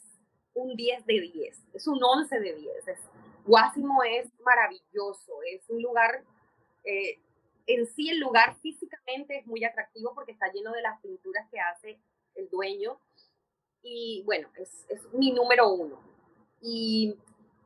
un 0.54 0.76
10 0.76 1.04
de 1.04 1.20
10, 1.20 1.64
es 1.74 1.86
un 1.88 2.02
11 2.02 2.38
de 2.38 2.54
10. 2.54 2.88
Es, 2.88 3.00
Guásimo 3.44 4.04
es 4.04 4.28
maravilloso, 4.40 5.42
es 5.50 5.68
un 5.68 5.82
lugar, 5.82 6.22
eh, 6.84 7.18
en 7.66 7.86
sí 7.86 8.08
el 8.10 8.20
lugar 8.20 8.56
físicamente 8.60 9.38
es 9.38 9.46
muy 9.46 9.64
atractivo 9.64 10.14
porque 10.14 10.32
está 10.32 10.52
lleno 10.52 10.70
de 10.70 10.82
las 10.82 11.00
pinturas 11.00 11.48
que 11.50 11.58
hace 11.58 11.98
el 12.36 12.48
dueño. 12.48 13.00
Y 13.90 14.22
bueno, 14.26 14.48
es, 14.56 14.84
es 14.90 15.00
mi 15.14 15.32
número 15.32 15.72
uno. 15.72 15.98
Y 16.60 17.16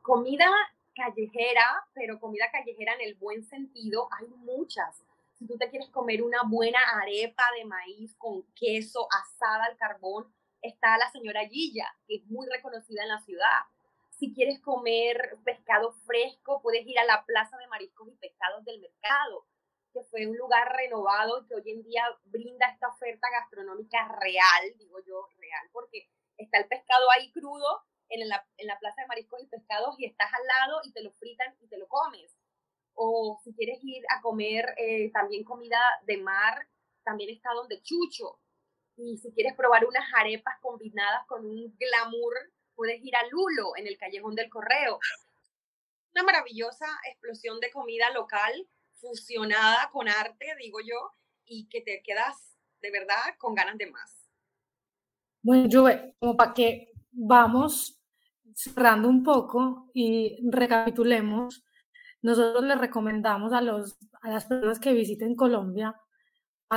comida 0.01 0.49
callejera, 0.95 1.85
pero 1.93 2.19
comida 2.19 2.49
callejera 2.49 2.93
en 2.93 3.01
el 3.01 3.15
buen 3.15 3.43
sentido, 3.43 4.07
hay 4.17 4.27
muchas. 4.27 5.03
Si 5.33 5.45
tú 5.45 5.57
te 5.57 5.69
quieres 5.69 5.89
comer 5.89 6.23
una 6.23 6.43
buena 6.47 6.79
arepa 7.01 7.43
de 7.57 7.65
maíz 7.65 8.15
con 8.17 8.43
queso 8.55 9.05
asada 9.11 9.65
al 9.65 9.77
carbón, 9.77 10.33
está 10.61 10.97
la 10.97 11.11
señora 11.11 11.45
Gilla, 11.49 11.87
que 12.07 12.15
es 12.15 12.25
muy 12.27 12.47
reconocida 12.47 13.03
en 13.03 13.09
la 13.09 13.19
ciudad. 13.19 13.63
Si 14.11 14.33
quieres 14.33 14.61
comer 14.61 15.37
pescado 15.43 15.91
fresco, 16.05 16.61
puedes 16.61 16.87
ir 16.87 16.97
a 16.99 17.05
la 17.05 17.25
Plaza 17.25 17.57
de 17.57 17.67
Mariscos 17.67 18.07
y 18.07 18.15
Pescados 18.15 18.63
del 18.63 18.79
Mercado, 18.79 19.45
que 19.93 20.03
fue 20.03 20.27
un 20.27 20.35
lugar 20.35 20.75
renovado 20.75 21.41
y 21.41 21.47
que 21.47 21.55
hoy 21.55 21.71
en 21.71 21.83
día 21.83 22.03
brinda 22.25 22.67
esta 22.67 22.89
oferta 22.89 23.27
gastronómica 23.29 24.09
real, 24.19 24.73
digo 24.77 24.99
yo 25.05 25.27
real, 25.37 25.69
porque 25.71 26.09
está 26.37 26.57
el 26.57 26.67
pescado 26.67 27.05
ahí 27.11 27.31
crudo 27.31 27.83
en 28.09 28.27
la, 28.27 28.45
Plaza 28.79 29.01
de 29.01 29.07
Mariscos 29.07 29.41
y 29.41 29.47
Pescados 29.47 29.95
y 29.97 30.05
estás 30.05 30.31
al 30.33 30.45
lado 30.45 30.81
y 30.83 30.91
te 30.91 31.03
lo 31.03 31.11
fritan 31.13 31.55
y 31.61 31.67
te 31.67 31.77
lo 31.77 31.87
comes. 31.87 32.35
O 32.95 33.39
si 33.43 33.53
quieres 33.55 33.79
ir 33.83 34.03
a 34.09 34.21
comer 34.21 34.65
eh, 34.77 35.11
también 35.11 35.43
comida 35.43 35.79
de 36.03 36.17
mar, 36.17 36.67
también 37.03 37.29
está 37.29 37.51
donde 37.53 37.81
Chucho. 37.81 38.39
Y 38.95 39.17
si 39.17 39.31
quieres 39.33 39.55
probar 39.55 39.85
unas 39.85 40.05
arepas 40.15 40.59
combinadas 40.61 41.25
con 41.27 41.45
un 41.45 41.75
glamour, 41.77 42.33
puedes 42.75 43.03
ir 43.03 43.15
a 43.15 43.25
Lulo 43.27 43.75
en 43.77 43.87
el 43.87 43.97
Callejón 43.97 44.35
del 44.35 44.49
Correo. 44.49 44.99
Una 46.13 46.23
maravillosa 46.23 46.85
explosión 47.09 47.59
de 47.59 47.71
comida 47.71 48.11
local 48.11 48.67
fusionada 48.95 49.89
con 49.91 50.07
arte, 50.07 50.55
digo 50.59 50.79
yo, 50.81 51.11
y 51.45 51.67
que 51.67 51.81
te 51.81 52.01
quedas 52.03 52.55
de 52.81 52.91
verdad 52.91 53.35
con 53.37 53.55
ganas 53.55 53.77
de 53.77 53.89
más. 53.89 54.29
Bueno, 55.41 55.67
yo 55.67 55.85
como 56.19 56.37
para 56.37 56.53
que 56.53 56.91
vamos 57.11 57.99
cerrando 58.55 59.09
un 59.09 59.23
poco 59.23 59.89
y 59.93 60.37
recapitulemos, 60.49 61.63
nosotros 62.21 62.63
les 62.63 62.77
recomendamos 62.77 63.51
a, 63.51 63.61
los, 63.61 63.97
a 64.21 64.29
las 64.29 64.45
personas 64.45 64.79
que 64.79 64.93
visiten 64.93 65.35
Colombia, 65.35 65.95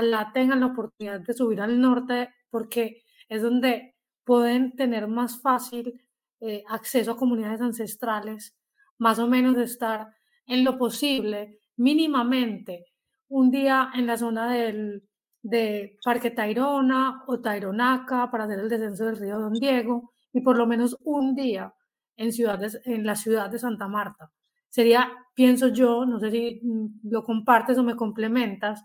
la 0.02 0.33
tengan 0.33 0.61
la 0.61 0.66
oportunidad 0.66 1.20
de 1.20 1.35
subir 1.35 1.61
al 1.61 1.81
norte 1.81 2.35
porque 2.50 3.05
es 3.29 3.42
donde 3.42 3.96
pueden 4.24 4.74
tener 4.76 5.09
más 5.09 5.40
fácil 5.40 6.02
eh, 6.40 6.64
acceso 6.68 7.12
a 7.12 7.16
comunidades 7.16 7.61
ancestrales, 7.61 8.57
más 8.98 9.18
o 9.18 9.26
menos 9.26 9.57
estar 9.57 10.14
en 10.46 10.64
lo 10.64 10.76
posible, 10.79 11.61
mínimamente, 11.76 12.86
un 13.28 13.50
día 13.50 13.90
en 13.94 14.06
la 14.06 14.16
zona 14.16 14.52
del, 14.52 15.02
de 15.42 15.96
Parque 16.04 16.30
Tayrona 16.30 17.24
o 17.26 17.40
Taironaca 17.40 18.30
para 18.30 18.44
hacer 18.44 18.60
el 18.60 18.68
descenso 18.68 19.06
del 19.06 19.16
río 19.16 19.38
Don 19.38 19.52
Diego 19.52 20.12
y 20.32 20.40
por 20.40 20.56
lo 20.56 20.66
menos 20.66 20.96
un 21.04 21.34
día 21.34 21.72
en, 22.16 22.32
ciudades, 22.32 22.80
en 22.84 23.06
la 23.06 23.14
ciudad 23.14 23.50
de 23.50 23.58
Santa 23.58 23.88
Marta. 23.88 24.30
Sería, 24.68 25.10
pienso 25.34 25.68
yo, 25.68 26.04
no 26.04 26.18
sé 26.18 26.30
si 26.30 26.60
mm, 26.62 27.08
lo 27.10 27.24
compartes 27.24 27.78
o 27.78 27.82
me 27.82 27.96
complementas, 27.96 28.84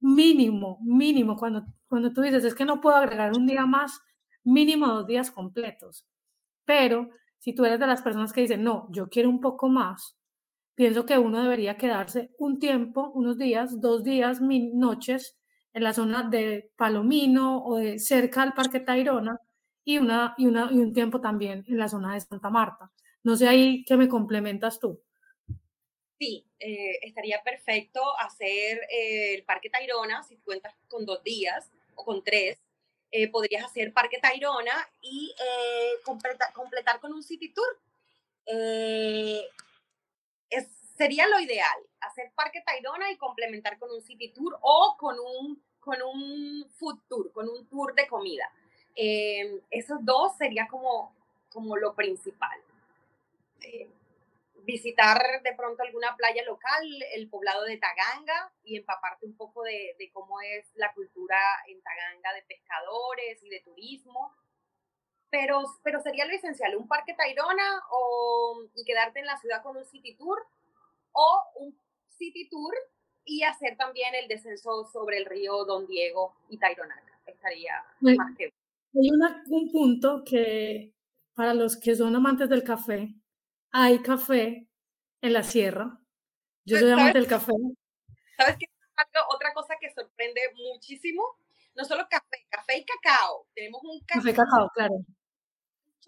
mínimo, 0.00 0.78
mínimo, 0.82 1.36
cuando, 1.36 1.64
cuando 1.88 2.12
tú 2.12 2.22
dices, 2.22 2.44
es 2.44 2.54
que 2.54 2.64
no 2.64 2.80
puedo 2.80 2.96
agregar 2.96 3.32
un 3.36 3.46
día 3.46 3.66
más, 3.66 4.00
mínimo 4.44 4.86
dos 4.86 5.06
días 5.06 5.30
completos. 5.30 6.06
Pero 6.64 7.10
si 7.38 7.54
tú 7.54 7.64
eres 7.64 7.80
de 7.80 7.86
las 7.86 8.02
personas 8.02 8.32
que 8.32 8.42
dicen, 8.42 8.62
no, 8.62 8.88
yo 8.90 9.08
quiero 9.08 9.28
un 9.28 9.40
poco 9.40 9.68
más, 9.68 10.16
pienso 10.78 11.04
que 11.04 11.18
uno 11.18 11.42
debería 11.42 11.76
quedarse 11.76 12.30
un 12.38 12.60
tiempo, 12.60 13.10
unos 13.12 13.36
días, 13.36 13.80
dos 13.80 14.04
días, 14.04 14.40
noches 14.40 15.36
en 15.72 15.82
la 15.82 15.92
zona 15.92 16.22
de 16.22 16.70
Palomino 16.76 17.64
o 17.64 17.78
de 17.78 17.98
cerca 17.98 18.42
al 18.42 18.54
Parque 18.54 18.78
Tayrona 18.78 19.40
y, 19.84 19.98
una, 19.98 20.36
y, 20.38 20.46
una, 20.46 20.68
y 20.70 20.78
un 20.78 20.92
tiempo 20.92 21.20
también 21.20 21.64
en 21.66 21.78
la 21.78 21.88
zona 21.88 22.14
de 22.14 22.20
Santa 22.20 22.48
Marta. 22.48 22.92
No 23.24 23.34
sé 23.34 23.48
ahí 23.48 23.84
qué 23.86 23.96
me 23.96 24.06
complementas 24.06 24.78
tú. 24.78 25.02
Sí, 26.16 26.46
eh, 26.60 27.00
estaría 27.02 27.42
perfecto 27.42 28.00
hacer 28.16 28.78
eh, 28.88 29.34
el 29.34 29.42
Parque 29.42 29.70
Tayrona, 29.70 30.22
si 30.22 30.36
cuentas 30.36 30.76
con 30.86 31.04
dos 31.04 31.24
días 31.24 31.72
o 31.96 32.04
con 32.04 32.22
tres, 32.22 32.56
eh, 33.10 33.28
podrías 33.28 33.64
hacer 33.64 33.92
Parque 33.92 34.20
Tayrona 34.22 34.88
y 35.02 35.34
completar 36.04 37.00
con 37.00 37.14
un 37.14 37.24
City 37.24 37.52
Tour. 37.52 37.66
Es, 40.50 40.68
sería 40.96 41.26
lo 41.28 41.38
ideal, 41.40 41.78
hacer 42.00 42.32
Parque 42.34 42.62
Tayrona 42.64 43.10
y 43.10 43.16
complementar 43.16 43.78
con 43.78 43.90
un 43.90 44.02
City 44.02 44.30
Tour 44.30 44.58
o 44.60 44.96
con 44.98 45.16
un, 45.18 45.62
con 45.80 46.00
un 46.02 46.70
Food 46.76 47.00
Tour, 47.08 47.32
con 47.32 47.48
un 47.48 47.66
tour 47.68 47.94
de 47.94 48.06
comida. 48.06 48.50
esos 48.94 49.98
dos 50.04 50.36
sería 50.36 50.66
como, 50.68 51.14
como 51.50 51.76
lo 51.76 51.94
principal 51.94 52.60
visitar 54.68 55.40
de 55.42 55.54
pronto 55.54 55.82
alguna 55.82 56.14
playa 56.14 56.44
local, 56.44 56.84
el 57.14 57.30
poblado 57.30 57.64
de 57.64 57.78
Taganga 57.78 58.52
y 58.64 58.76
empaparte 58.76 59.24
un 59.24 59.34
poco 59.34 59.62
de, 59.62 59.96
cómo 60.12 60.42
es 60.42 60.70
la 60.74 60.92
cultura 60.92 61.38
en 61.68 61.80
Taganga 61.80 62.34
de 62.34 62.42
pescadores 62.42 63.42
y 63.42 63.48
de 63.48 63.60
turismo. 63.60 64.30
Pero, 65.30 65.62
pero 65.82 66.00
sería 66.00 66.24
lo 66.26 66.34
esencial, 66.34 66.76
un 66.76 66.88
parque 66.88 67.14
Tairona 67.14 67.82
o, 67.90 68.64
y 68.74 68.84
quedarte 68.84 69.20
en 69.20 69.26
la 69.26 69.36
ciudad 69.36 69.62
con 69.62 69.76
un 69.76 69.84
city 69.84 70.14
tour 70.16 70.38
o 71.12 71.42
un 71.56 71.78
city 72.08 72.48
tour 72.48 72.74
y 73.24 73.42
hacer 73.42 73.76
también 73.76 74.14
el 74.14 74.26
descenso 74.26 74.86
sobre 74.86 75.18
el 75.18 75.26
río 75.26 75.64
Don 75.66 75.86
Diego 75.86 76.34
y 76.48 76.58
Taironaca. 76.58 77.20
Estaría 77.26 77.84
más 78.00 78.36
que... 78.36 78.52
Hay 78.94 79.10
un 79.50 79.70
punto 79.70 80.22
que 80.24 80.94
para 81.34 81.52
los 81.52 81.76
que 81.76 81.94
son 81.94 82.16
amantes 82.16 82.48
del 82.48 82.64
café, 82.64 83.14
hay 83.70 84.00
café 84.00 84.66
en 85.20 85.32
la 85.32 85.42
sierra. 85.42 86.00
Yo 86.64 86.78
soy 86.78 86.90
amante 86.90 87.18
del 87.18 87.28
café. 87.28 87.52
¿Sabes 88.36 88.56
qué? 88.58 88.66
Otra 89.32 89.52
cosa 89.54 89.74
que 89.80 89.92
sorprende 89.92 90.40
muchísimo, 90.72 91.22
no 91.76 91.84
solo 91.84 92.06
café, 92.10 92.46
café 92.48 92.78
y 92.78 92.84
cacao. 92.84 93.46
Tenemos 93.54 93.80
un 93.84 94.00
café, 94.04 94.34
cacao, 94.34 94.68
claro. 94.74 94.94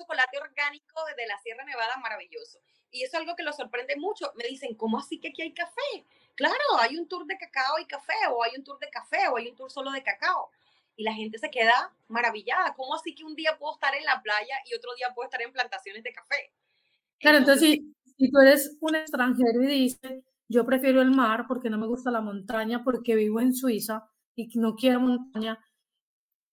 Chocolate 0.00 0.38
orgánico 0.38 1.00
de 1.16 1.26
la 1.26 1.38
Sierra 1.38 1.64
Nevada 1.64 1.96
maravilloso. 1.98 2.58
Y 2.90 3.02
eso 3.02 3.16
es 3.16 3.20
algo 3.20 3.36
que 3.36 3.42
lo 3.42 3.52
sorprende 3.52 3.96
mucho. 3.96 4.32
Me 4.36 4.44
dicen, 4.48 4.74
¿cómo 4.74 4.98
así 4.98 5.20
que 5.20 5.28
aquí 5.28 5.42
hay 5.42 5.52
café? 5.52 6.04
Claro, 6.34 6.78
hay 6.78 6.96
un 6.96 7.06
tour 7.06 7.26
de 7.26 7.36
cacao 7.36 7.78
y 7.78 7.86
café, 7.86 8.14
o 8.30 8.42
hay 8.42 8.52
un 8.56 8.64
tour 8.64 8.78
de 8.78 8.90
café, 8.90 9.28
o 9.28 9.36
hay 9.36 9.48
un 9.48 9.56
tour 9.56 9.70
solo 9.70 9.90
de 9.92 10.02
cacao. 10.02 10.50
Y 10.96 11.04
la 11.04 11.12
gente 11.12 11.38
se 11.38 11.50
queda 11.50 11.94
maravillada. 12.08 12.74
¿Cómo 12.74 12.94
así 12.94 13.14
que 13.14 13.24
un 13.24 13.36
día 13.36 13.56
puedo 13.58 13.74
estar 13.74 13.94
en 13.94 14.04
la 14.04 14.20
playa 14.22 14.54
y 14.70 14.74
otro 14.74 14.94
día 14.96 15.08
puedo 15.14 15.26
estar 15.26 15.42
en 15.42 15.52
plantaciones 15.52 16.02
de 16.02 16.12
café? 16.12 16.52
Claro, 17.18 17.38
entonces, 17.38 17.78
si, 18.16 18.30
tú 18.30 18.40
eres 18.40 18.76
un 18.80 18.96
extranjero 18.96 19.62
y 19.62 19.66
dices, 19.66 20.24
yo 20.48 20.64
prefiero 20.64 21.00
el 21.02 21.10
mar 21.10 21.44
porque 21.46 21.70
no 21.70 21.78
me 21.78 21.86
gusta 21.86 22.10
la 22.10 22.20
montaña, 22.20 22.82
porque 22.82 23.14
vivo 23.14 23.40
en 23.40 23.54
Suiza 23.54 24.08
y 24.34 24.48
no 24.58 24.74
quiero 24.74 25.00
montaña, 25.00 25.58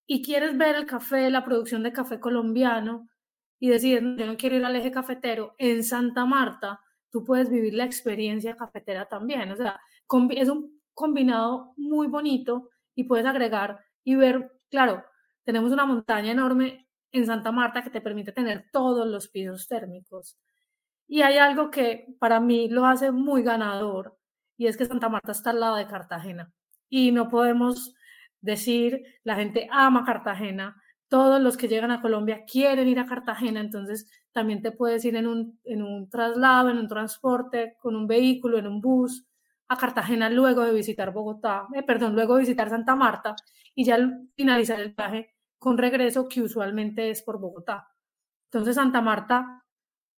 y 0.08 0.22
quieres 0.22 0.58
ver 0.58 0.76
el 0.76 0.86
café, 0.86 1.30
la 1.30 1.44
producción 1.44 1.84
de 1.84 1.92
café 1.92 2.20
colombiano, 2.20 3.10
y 3.60 3.70
decir, 3.70 4.02
yo 4.18 4.26
no 4.26 4.38
quiero 4.38 4.56
ir 4.56 4.66
al 4.66 4.76
eje 4.76 4.92
cafetero, 4.92 5.56
en 5.58 5.84
Santa 5.84 6.26
Marta, 6.26 6.80
tú 7.12 7.24
puedes 7.24 7.50
vivir 7.50 7.74
la 7.74 7.86
experiencia 7.86 8.56
cafetera 8.56 9.08
también. 9.08 9.52
O 9.52 9.56
sea, 9.56 9.80
es 10.32 10.50
un 10.50 10.82
combinado 10.94 11.74
muy 11.78 12.08
bonito 12.08 12.70
y 12.96 13.06
puedes 13.06 13.26
agregar 13.26 13.80
y 14.04 14.16
ver, 14.16 14.52
claro, 14.70 15.04
tenemos 15.44 15.72
una 15.72 15.86
montaña 15.86 16.32
enorme 16.32 16.88
en 17.12 17.26
Santa 17.26 17.52
Marta 17.52 17.84
que 17.84 17.90
te 17.90 18.02
permite 18.02 18.32
tener 18.32 18.66
todos 18.72 19.08
los 19.08 19.28
pisos 19.30 19.68
térmicos. 19.68 20.38
Y 21.08 21.22
hay 21.22 21.38
algo 21.38 21.72
que 21.72 22.16
para 22.20 22.40
mí 22.40 22.68
lo 22.70 22.86
hace 22.86 23.12
muy 23.12 23.44
ganador 23.44 24.18
y 24.58 24.68
es 24.68 24.76
que 24.76 24.86
Santa 24.86 25.10
Marta 25.10 25.32
está 25.32 25.52
al 25.52 25.60
lado 25.60 25.76
de 25.78 25.88
Cartagena 25.88 26.52
y 26.90 27.12
no 27.12 27.30
podemos 27.30 27.96
decir 28.42 29.02
la 29.24 29.36
gente 29.36 29.68
ama 29.72 30.06
Cartagena, 30.06 30.82
todos 31.10 31.42
los 31.42 31.58
que 31.58 31.68
llegan 31.68 31.92
a 31.92 32.02
Colombia 32.02 32.44
quieren 32.46 32.88
ir 32.88 33.00
a 33.00 33.06
Cartagena, 33.06 33.60
entonces 33.62 34.10
también 34.32 34.62
te 34.62 34.72
puedes 34.72 35.04
ir 35.06 35.16
en 35.16 35.28
un, 35.28 35.60
en 35.64 35.82
un 35.82 36.10
traslado, 36.10 36.70
en 36.70 36.78
un 36.78 36.88
transporte, 36.88 37.76
con 37.80 37.96
un 37.96 38.08
vehículo, 38.08 38.58
en 38.58 38.68
un 38.68 38.82
bus 38.82 39.26
a 39.70 39.78
Cartagena 39.78 40.30
luego 40.30 40.64
de 40.64 40.74
visitar 40.74 41.12
Bogotá, 41.14 41.68
eh, 41.76 41.84
perdón, 41.84 42.16
luego 42.16 42.36
de 42.36 42.42
visitar 42.42 42.70
Santa 42.70 42.96
Marta 42.96 43.36
y 43.76 43.84
ya 43.86 43.98
finalizar 44.36 44.80
el 44.80 44.94
viaje 44.94 45.36
con 45.60 45.78
regreso 45.78 46.28
que 46.28 46.42
usualmente 46.42 47.10
es 47.10 47.22
por 47.22 47.40
Bogotá. 47.40 47.88
Entonces 48.46 48.76
Santa 48.76 49.02
Marta 49.02 49.64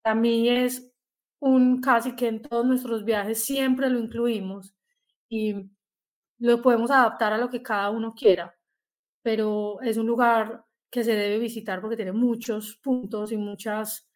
a 0.03 0.15
mí 0.15 0.49
es 0.49 0.91
un 1.39 1.81
casi 1.81 2.15
que 2.15 2.27
en 2.27 2.41
todos 2.41 2.65
nuestros 2.65 3.05
viajes 3.05 3.43
siempre 3.43 3.89
lo 3.89 3.99
incluimos 3.99 4.75
y 5.29 5.71
lo 6.39 6.61
podemos 6.61 6.91
adaptar 6.91 7.33
a 7.33 7.37
lo 7.37 7.49
que 7.49 7.61
cada 7.61 7.89
uno 7.89 8.13
quiera, 8.13 8.55
pero 9.23 9.81
es 9.81 9.97
un 9.97 10.07
lugar 10.07 10.65
que 10.89 11.03
se 11.03 11.15
debe 11.15 11.39
visitar 11.39 11.81
porque 11.81 11.95
tiene 11.95 12.11
muchos 12.11 12.77
puntos 12.77 13.31
y 13.31 13.37
muchas 13.37 14.09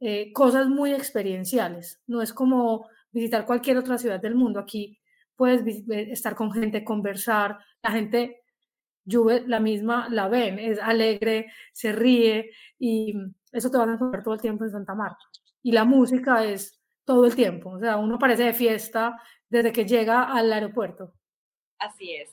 eh, 0.00 0.32
cosas 0.32 0.68
muy 0.68 0.92
experienciales. 0.92 2.00
No 2.06 2.22
es 2.22 2.32
como 2.32 2.88
visitar 3.10 3.46
cualquier 3.46 3.78
otra 3.78 3.98
ciudad 3.98 4.20
del 4.20 4.34
mundo. 4.34 4.60
Aquí 4.60 4.98
puedes 5.36 5.62
estar 5.88 6.34
con 6.34 6.52
gente, 6.52 6.84
conversar. 6.84 7.58
La 7.82 7.90
gente, 7.90 8.42
Juve, 9.04 9.44
la 9.46 9.60
misma, 9.60 10.08
la 10.08 10.28
ven, 10.28 10.58
es 10.58 10.78
alegre, 10.78 11.52
se 11.72 11.92
ríe 11.92 12.50
y 12.78 13.14
eso 13.50 13.70
te 13.70 13.78
va 13.78 13.84
a 13.84 13.92
encontrar 13.92 14.22
todo 14.22 14.34
el 14.34 14.40
tiempo 14.40 14.64
en 14.64 14.70
Santa 14.70 14.94
Marta. 14.94 15.24
Y 15.62 15.72
la 15.72 15.84
música 15.84 16.44
es 16.44 16.80
todo 17.04 17.26
el 17.26 17.34
tiempo. 17.34 17.70
O 17.70 17.80
sea, 17.80 17.96
uno 17.96 18.18
parece 18.18 18.44
de 18.44 18.54
fiesta 18.54 19.20
desde 19.48 19.72
que 19.72 19.84
llega 19.84 20.24
al 20.24 20.52
aeropuerto. 20.52 21.12
Así 21.78 22.14
es, 22.14 22.30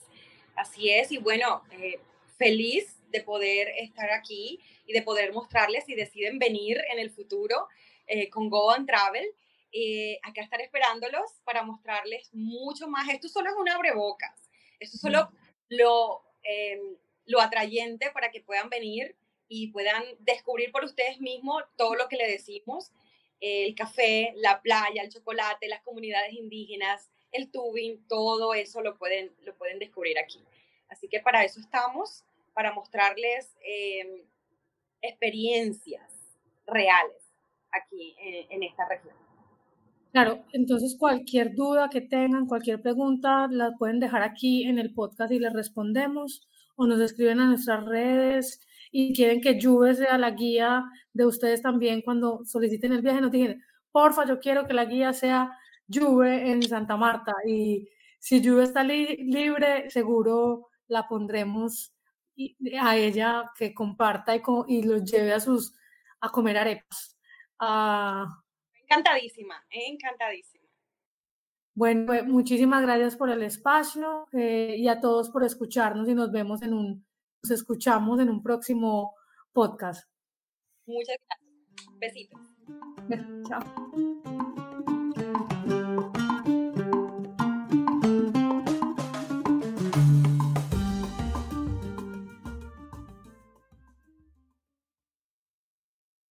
así 0.56 0.90
es. 0.90 1.10
Y 1.12 1.18
bueno, 1.18 1.62
eh, 1.72 2.00
feliz 2.38 2.99
de 3.10 3.22
poder 3.22 3.68
estar 3.78 4.10
aquí 4.10 4.60
y 4.86 4.92
de 4.92 5.02
poder 5.02 5.32
mostrarles 5.32 5.84
si 5.84 5.94
deciden 5.94 6.38
venir 6.38 6.80
en 6.92 6.98
el 6.98 7.10
futuro 7.10 7.68
eh, 8.06 8.28
con 8.28 8.48
Go 8.48 8.70
and 8.70 8.86
Travel. 8.86 9.26
Eh, 9.72 10.18
acá 10.22 10.42
estar 10.42 10.60
esperándolos 10.60 11.40
para 11.44 11.62
mostrarles 11.62 12.28
mucho 12.32 12.88
más. 12.88 13.08
Esto 13.08 13.28
solo 13.28 13.50
es 13.50 13.56
un 13.56 13.68
abrebocas. 13.68 14.50
Esto 14.80 14.96
es 14.96 15.00
solo 15.00 15.30
lo, 15.68 16.22
em, 16.42 16.96
lo 17.26 17.40
atrayente 17.40 18.10
para 18.10 18.30
que 18.30 18.40
puedan 18.40 18.68
venir 18.68 19.16
y 19.48 19.68
puedan 19.68 20.02
descubrir 20.20 20.72
por 20.72 20.84
ustedes 20.84 21.20
mismos 21.20 21.62
todo 21.76 21.94
lo 21.94 22.08
que 22.08 22.16
le 22.16 22.28
decimos. 22.28 22.92
El 23.40 23.74
café, 23.74 24.32
la 24.36 24.60
playa, 24.60 25.02
el 25.02 25.10
chocolate, 25.10 25.68
las 25.68 25.82
comunidades 25.82 26.32
indígenas, 26.34 27.10
el 27.32 27.50
tubing, 27.50 28.06
todo 28.08 28.54
eso 28.54 28.80
lo 28.82 28.98
pueden, 28.98 29.34
lo 29.42 29.56
pueden 29.56 29.78
descubrir 29.78 30.18
aquí. 30.18 30.44
Así 30.88 31.08
que 31.08 31.20
para 31.20 31.44
eso 31.44 31.60
estamos, 31.60 32.24
para 32.54 32.72
mostrarles 32.72 33.54
em, 33.62 34.24
experiencias 35.02 36.02
reales 36.66 37.30
aquí 37.72 38.16
en, 38.50 38.62
esta 38.62 38.88
región. 38.88 39.14
Claro, 40.12 40.44
entonces 40.52 40.96
cualquier 40.98 41.54
duda 41.54 41.88
que 41.88 42.00
tengan, 42.00 42.46
cualquier 42.46 42.82
pregunta, 42.82 43.46
la 43.50 43.72
pueden 43.78 44.00
dejar 44.00 44.22
aquí 44.22 44.64
en 44.64 44.78
el 44.78 44.92
podcast 44.92 45.32
y 45.32 45.38
les 45.38 45.52
respondemos 45.52 46.48
o 46.76 46.86
nos 46.86 47.00
escriben 47.00 47.40
a 47.40 47.46
nuestras 47.46 47.84
redes 47.84 48.60
y 48.90 49.14
quieren 49.14 49.40
que 49.40 49.60
Juve 49.60 49.94
sea 49.94 50.18
la 50.18 50.32
guía 50.32 50.84
de 51.12 51.26
ustedes 51.26 51.62
también 51.62 52.02
cuando 52.02 52.44
soliciten 52.44 52.92
el 52.92 53.02
viaje, 53.02 53.20
nos 53.20 53.30
digan, 53.30 53.62
porfa, 53.92 54.26
yo 54.26 54.40
quiero 54.40 54.66
que 54.66 54.74
la 54.74 54.84
guía 54.84 55.12
sea 55.12 55.56
Juve 55.92 56.50
en 56.50 56.62
Santa 56.62 56.96
Marta 56.96 57.32
y 57.46 57.88
si 58.18 58.44
Juve 58.44 58.64
está 58.64 58.82
libre, 58.82 59.90
seguro 59.90 60.68
la 60.88 61.06
pondremos 61.08 61.92
a 62.80 62.96
ella 62.96 63.50
que 63.56 63.74
comparta 63.74 64.34
y, 64.34 64.42
y 64.68 64.82
los 64.82 65.04
lleve 65.04 65.32
a 65.32 65.40
sus 65.40 65.74
a 66.20 66.30
comer 66.30 66.58
arepas. 66.58 67.18
Ah, 67.58 68.26
encantadísima, 68.82 69.62
encantadísima. 69.70 70.60
Bueno, 71.74 72.06
pues, 72.06 72.26
muchísimas 72.26 72.82
gracias 72.82 73.16
por 73.16 73.30
el 73.30 73.42
espacio 73.42 74.28
eh, 74.32 74.74
y 74.76 74.88
a 74.88 75.00
todos 75.00 75.30
por 75.30 75.44
escucharnos 75.44 76.08
y 76.08 76.14
nos 76.14 76.30
vemos 76.30 76.62
en 76.62 76.74
un, 76.74 77.06
nos 77.42 77.50
escuchamos 77.50 78.20
en 78.20 78.28
un 78.28 78.42
próximo 78.42 79.14
podcast. 79.52 80.10
Muchas 80.86 81.16
gracias. 81.26 81.50
Besitos. 81.98 82.40
Chao. 83.48 84.69